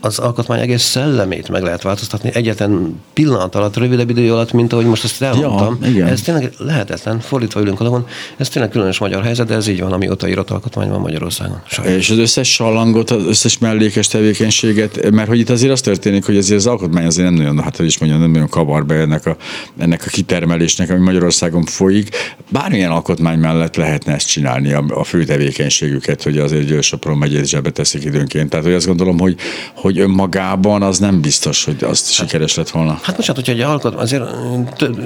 [0.00, 4.86] az alkotmány egész szellemét meg lehet változtatni egyetlen pillanat alatt, rövidebb idő alatt, mint ahogy
[4.86, 5.78] most ezt elmondtam.
[5.82, 6.06] Ja, igen.
[6.06, 8.06] Ez tényleg lehetetlen, fordítva ülünk alapon.
[8.36, 11.60] Ez tényleg különös magyar helyzet, de ez így van, amióta írott alkotmány van Magyarországon.
[11.66, 11.96] Sajnos.
[11.96, 16.36] És az összes salangot, az összes mellékes tevékenységet, mert hogy itt azért az történik, hogy
[16.36, 19.26] azért az alkotmány azért nem nagyon, hát hogy is mondjam, nem nagyon kavar be ennek
[19.26, 19.36] a,
[19.78, 22.08] ennek a kitermelésnek, ami Magyarországon folyik.
[22.50, 27.70] Bármilyen alkotmány mellett lehetne ezt csinálni, a, a fő tevékenységüket, hogy azért Győr-Sopron megyét zsebbe
[27.70, 28.50] teszik időnként.
[28.50, 29.36] Tehát, hogy azt gondolom, hogy,
[29.74, 32.98] hogy hogy önmagában az nem biztos, hogy azt hát, sikeres lett volna.
[33.02, 34.22] Hát most hát, hogyha egy alkotmány, azért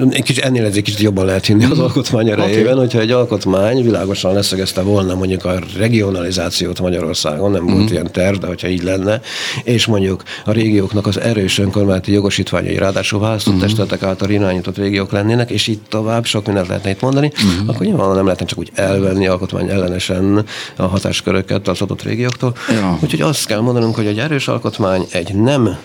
[0.09, 2.83] egy kicsit, ennél egy kicsit jobban lehet hinni az alkotmány erejében, okay.
[2.85, 7.93] hogyha egy alkotmány világosan leszögezte volna mondjuk a regionalizációt Magyarországon, nem volt mm.
[7.93, 9.21] ilyen terv, de hogyha így lenne,
[9.63, 13.59] és mondjuk a régióknak az erős önkormányzati jogosítványai, ráadásul választott mm.
[13.59, 17.67] testületek által irányított régiók lennének, és így tovább sok mindent lehetne itt mondani, mm.
[17.67, 22.55] akkor nyilván nem lehetne csak úgy elvenni alkotmány ellenesen a hatásköröket az adott régióktól.
[22.69, 22.97] Ja.
[23.01, 25.77] Úgyhogy azt kell mondanunk, hogy egy erős alkotmány alkotmány egy nem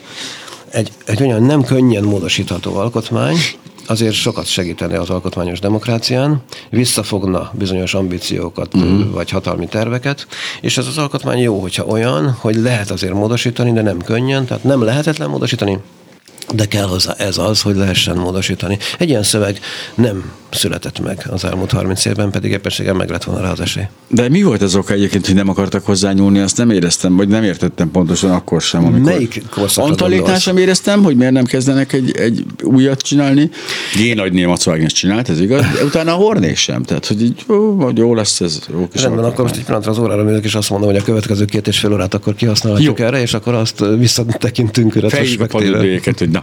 [0.70, 3.36] egy, egy olyan nem könnyen módosítható alkotmány,
[3.86, 9.10] azért sokat segítene az alkotmányos demokrácián, visszafogna bizonyos ambíciókat uh-huh.
[9.10, 10.26] vagy hatalmi terveket,
[10.60, 14.64] és ez az alkotmány jó, hogyha olyan, hogy lehet azért módosítani, de nem könnyen, tehát
[14.64, 15.78] nem lehetetlen módosítani,
[16.54, 18.78] de kell hozzá ez az, hogy lehessen módosítani.
[18.98, 19.60] Egy ilyen szöveg
[19.94, 23.82] nem született meg az elmúlt 30 évben, pedig éppenséggel meg lett volna rá az esély.
[24.08, 26.38] De mi volt az oka egyébként, hogy nem akartak hozzányúlni?
[26.38, 29.12] Azt nem éreztem, vagy nem értettem pontosan akkor sem, amikor...
[29.12, 33.50] Melyik korszakra sem éreztem, hogy miért nem kezdenek egy, egy újat csinálni.
[33.94, 34.14] G.
[34.14, 36.82] Nagy Némat Wagner csinált, ez igaz, de utána a Hornék sem.
[36.82, 39.98] Tehát, hogy így, ó, jó lesz ez, jó kis Rendben, akkor most egy pillanatra az
[39.98, 43.04] órára megyek, és azt mondom, hogy a következő két és fél órát akkor kihasználhatjuk jó.
[43.04, 45.46] erre, és akkor azt visszatekintünk retrospektíve.
[46.18, 46.42] hogy na,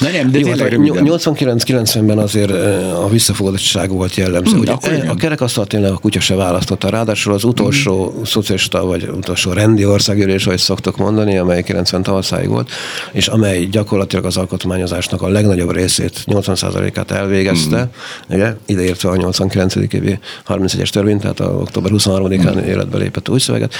[0.00, 2.50] ne, nem, de jó, hát 89-90-ben azért
[2.90, 4.50] a visszafogadottság volt jellemző.
[4.50, 4.72] Hmm, Ugye,
[5.08, 6.88] a kerekasztal tényleg a kutya se választotta.
[6.88, 8.24] Ráadásul az utolsó hmm.
[8.24, 12.70] szocialista, vagy utolsó rendi országgyűlés, ahogy szoktok mondani, amely 90 tavaszáig volt,
[13.12, 18.36] és amely gyakorlatilag az alkotmányozásnak a legnagyobb részét, 80%-át elvégezte, hmm.
[18.36, 19.74] ugye, ideértve a 89.
[19.74, 20.18] évi
[20.48, 22.68] 31-es törvényt, tehát a október 23-án hmm.
[22.68, 23.74] életbe lépett új szöveget,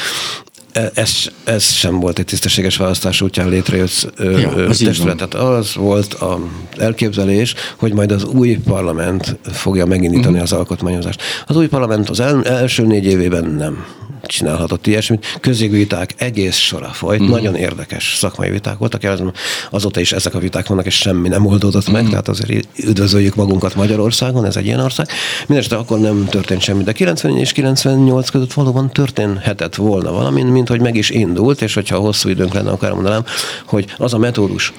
[0.49, 0.49] E,
[0.94, 1.10] ez,
[1.44, 5.16] ez sem volt egy tisztességes választás útján létrejött ja, az testület.
[5.16, 6.38] Tehát az volt az
[6.78, 10.42] elképzelés, hogy majd az új parlament fogja megindítani uh-huh.
[10.42, 11.22] az alkotmányozást.
[11.46, 13.84] Az új parlament az el, első négy évében nem
[14.30, 15.38] csinálhatott ilyesmit.
[15.40, 17.36] Közégviták egész sora folyt, uh-huh.
[17.36, 19.02] nagyon érdekes szakmai viták voltak,
[19.70, 22.10] azóta is ezek a viták vannak, és semmi nem oldódott meg, uh-huh.
[22.10, 25.08] tehát azért üdvözöljük magunkat Magyarországon, ez egy ilyen ország.
[25.38, 30.68] Mindenesetre akkor nem történt semmi, de 90 és 98 között valóban történhetett volna valami, mint
[30.68, 33.24] hogy meg is indult, és hogyha hosszú időnk lenne, akkor elmondanám,
[33.66, 34.72] hogy az a metódus,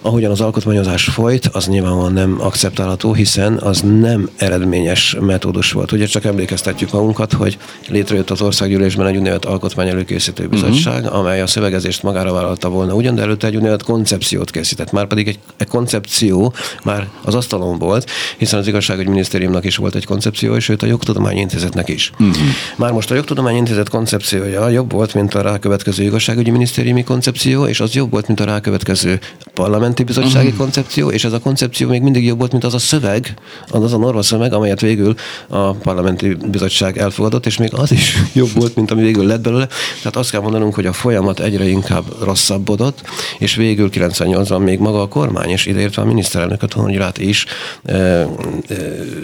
[0.00, 5.92] ahogyan az alkotmányozás folyt, az nyilvánvalóan nem akceptálható, hiszen az nem eredményes metódus volt.
[5.92, 7.58] Ugye csak emlékeztetjük magunkat, hogy
[7.88, 8.40] létrejött az
[8.74, 11.18] országgyűlésben egy úgynevezett alkotmány előkészítő bizottság, uh-huh.
[11.18, 14.92] amely a szövegezést magára vállalta volna ugyan, de előtte egy úgynevezett koncepciót készített.
[14.92, 16.52] Már pedig egy, egy koncepció
[16.84, 20.86] már az asztalon volt, hiszen az igazságügyi minisztériumnak is volt egy koncepció, és őt a
[20.86, 22.10] jogtudományi intézetnek is.
[22.18, 22.36] Uh-huh.
[22.76, 27.80] Már most a jogtudományi intézet koncepciója jobb volt, mint a rákövetkező igazságügyi minisztériumi koncepció, és
[27.80, 29.18] az jobb volt, mint a rákövetkező
[29.54, 30.60] parlamenti bizottsági uh-huh.
[30.60, 33.34] koncepció, és ez a koncepció még mindig jobb volt, mint az a szöveg,
[33.68, 35.14] az a norma szöveg, amelyet végül
[35.48, 39.68] a parlamenti bizottság elfogadott, és még az is jobb volt, mint ami végül lett belőle.
[39.98, 43.02] Tehát azt kell mondanunk, hogy a folyamat egyre inkább rosszabbodott,
[43.38, 47.46] és végül 98-ban még maga a kormány, és ideértve a miniszterelnököt, Hongyilát is,
[47.84, 48.26] e, e,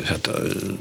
[0.05, 0.31] hát,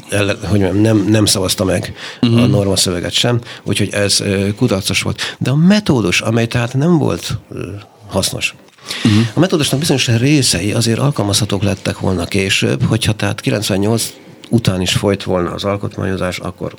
[0.10, 2.42] el, hogy nem, nem szavazta meg uh-huh.
[2.42, 4.24] a norma szöveget sem, úgyhogy ez
[4.56, 5.36] kudarcos volt.
[5.38, 7.38] De a metódus, amely tehát nem volt
[8.08, 8.56] hasznos,
[9.04, 9.28] Uh-huh.
[9.34, 14.14] A metódusnak bizonyos részei azért alkalmazhatók lettek volna később, hogyha tehát 98
[14.50, 16.74] után is folyt volna az alkotmányozás, akkor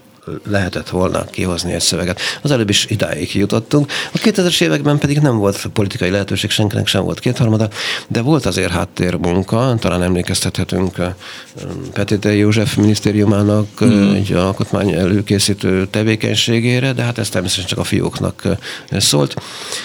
[0.49, 2.21] lehetett volna kihozni egy szöveget.
[2.43, 3.91] Az előbb is idáig jutottunk.
[4.13, 7.69] A 2000-es években pedig nem volt politikai lehetőség, senkinek sem volt kétharmada,
[8.09, 10.97] de volt azért háttérmunka, talán emlékeztethetünk
[11.93, 14.15] Petite József minisztériumának mm.
[14.15, 18.43] egy alkotmány előkészítő tevékenységére, de hát ez természetesen csak a fióknak
[18.91, 19.35] szólt.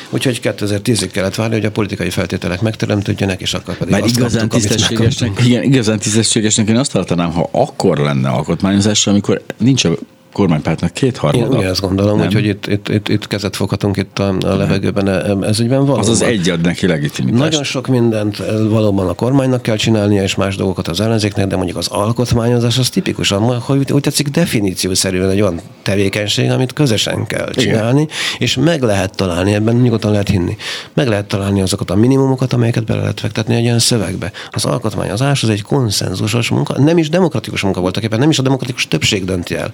[0.09, 4.69] Úgyhogy 2010-ig kellett várni, hogy a politikai feltételek megteremtődjenek, és akkor pedig Mert igazán kaptuk,
[4.69, 9.91] tisztességesnek, igen, igazán tisztességesnek én azt tartanám, ha akkor lenne alkotmányozás, amikor nincs a
[10.35, 11.61] kormánypártnak kétharmada.
[11.61, 12.27] Én ezt gondolom, nem?
[12.27, 15.07] úgyhogy itt, itt, itt, itt kezet foghatunk itt a, a levegőben.
[15.07, 15.99] E, ez ügyben valóban.
[15.99, 17.43] Az az egy ad neki legitimitást.
[17.43, 21.55] Nagyon sok mindent e, valóban a kormánynak kell csinálnia, és más dolgokat az ellenzéknek, de
[21.55, 27.51] mondjuk az alkotmányozás az tipikusan, hogy úgy tetszik, definíciószerűen egy olyan tevékenység, amit közösen kell
[27.51, 28.13] csinálni, Igen.
[28.37, 30.57] és meg lehet találni, ebben nyugodtan lehet hinni,
[30.93, 34.31] meg lehet találni azokat a minimumokat, amelyeket bele lehet fektetni egy ilyen szövegbe.
[34.51, 38.41] Az alkotmányozás az egy konszenzusos munka, nem is demokratikus munka voltak éppen, nem is a
[38.41, 39.71] demokratikus többség dönti el,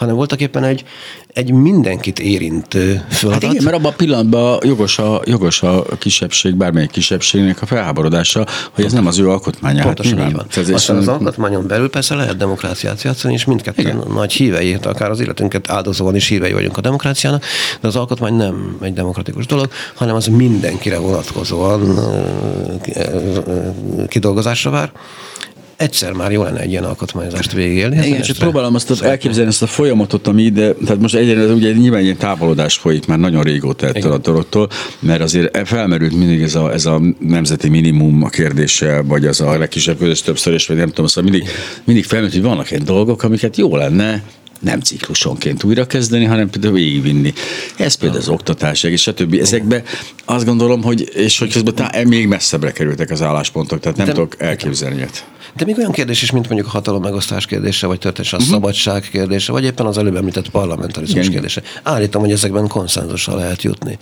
[0.00, 0.84] hanem voltak éppen egy,
[1.32, 3.42] egy mindenkit érintő feladat.
[3.42, 8.46] Hát igen, mert abban a pillanatban jogos a, jogos a kisebbség, bármelyik kisebbségnek a felháborodása,
[8.70, 9.82] hogy ez nem az ő alkotmánya.
[9.82, 10.74] Pontosan hát, így van.
[10.74, 14.02] Aztán az alkotmányon belül persze lehet demokráciát játszani, és mindketten igen.
[14.14, 17.44] nagy hívei, akár az életünket áldozóan is hívei vagyunk a demokráciának,
[17.80, 21.98] de az alkotmány nem egy demokratikus dolog, hanem az mindenkire vonatkozóan
[24.08, 24.92] kidolgozásra vár
[25.80, 27.96] egyszer már jó lenne egy ilyen alkotmányozást végigélni.
[27.96, 31.72] Hát Igen, csak próbálom azt elképzelni ezt a folyamatot, ami ide, tehát most egyre ugye
[31.72, 34.68] nyilván ilyen távolodás folyik már nagyon régóta ettől a dologtól,
[34.98, 39.58] mert azért felmerült mindig ez a, ez a nemzeti minimum a kérdése, vagy az a
[39.58, 41.48] legkisebb közös többször, és vagy nem tudom, szóval mindig,
[41.84, 44.22] mindig felmerült, hogy vannak egy dolgok, amiket jó lenne
[44.60, 47.32] nem ciklusonként újra kezdeni, hanem például végigvinni.
[47.76, 49.34] Ez például az oktatás, és stb.
[49.34, 49.82] Ezekbe
[50.24, 54.12] azt gondolom, hogy, és hogy közben tá- még messzebbre kerültek az álláspontok, tehát nem De,
[54.12, 55.24] tudok elképzelni ilyet.
[55.56, 58.54] De még olyan kérdés is, mint mondjuk a hatalom megosztás kérdése, vagy történetesen a uh-huh.
[58.56, 61.32] szabadság kérdése, vagy éppen az előbb említett parlamentarizmus Igen.
[61.32, 61.62] kérdése.
[61.82, 63.98] Állítom, hogy ezekben konszenzusra lehet jutni.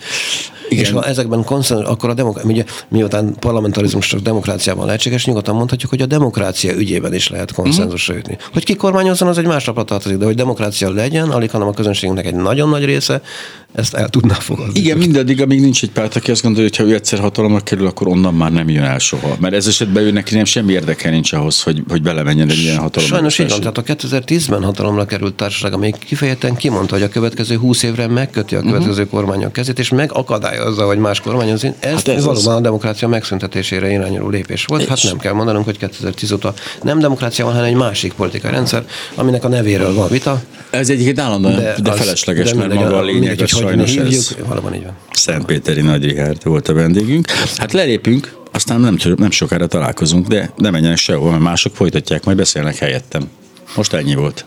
[0.69, 0.85] Igen.
[0.85, 5.91] És ha ezekben konszenzus, akkor a demokrácia, ugye, miután parlamentarizmus csak demokráciában lehetséges, nyugodtan mondhatjuk,
[5.91, 8.35] hogy a demokrácia ügyében is lehet konszenzusra jutni.
[8.35, 8.53] Uh-huh.
[8.53, 12.27] Hogy ki kormányozzon, az egy másnapra tartozik, de hogy demokrácia legyen, alig hanem a közönségünknek
[12.27, 13.23] egy nagyon nagy része
[13.75, 14.81] ezt el tudná fogadni.
[14.81, 17.87] Igen, mindaddig, amíg nincs egy párt, aki azt gondolja, hogy ha ő egyszer hatalomra kerül,
[17.87, 19.37] akkor onnan már nem jön el soha.
[19.41, 22.79] Mert ez esetben ő neki nem semmi érdeke nincs ahhoz, hogy, hogy belemenjen egy ilyen
[22.79, 23.15] hatalomra.
[23.15, 27.57] Sajnos így van, tehát a 2010-ben hatalomra került társaság, amely kifejezetten kimondta, hogy a következő
[27.57, 29.09] 20 évre megköti a következő uh-huh.
[29.09, 31.75] kormányok kezét, és megakadályozza, hogy más kormányozni.
[31.81, 32.59] Ez, hát ez valóban az...
[32.59, 34.87] a demokrácia megszüntetésére irányuló lépés volt.
[34.87, 35.03] Hát és...
[35.03, 38.85] Hát nem kell mondanunk, hogy 2010 óta nem demokrácia van, hanem egy másik politikai rendszer,
[39.15, 40.43] aminek a nevéről van vita.
[40.71, 44.37] Ez egyébként állandóan, de, de felesleges, de mert maga a lényeg, hogy sajnos hívjuk, ez.
[44.47, 44.97] Valóban így van.
[45.13, 47.31] Szentpéteri Nagy Rihárd volt a vendégünk.
[47.57, 52.37] Hát lelépünk, aztán nem, nem sokára találkozunk, de nem menjenek sehol, mert mások folytatják, majd
[52.37, 53.29] beszélnek helyettem.
[53.77, 54.45] Most ennyi volt.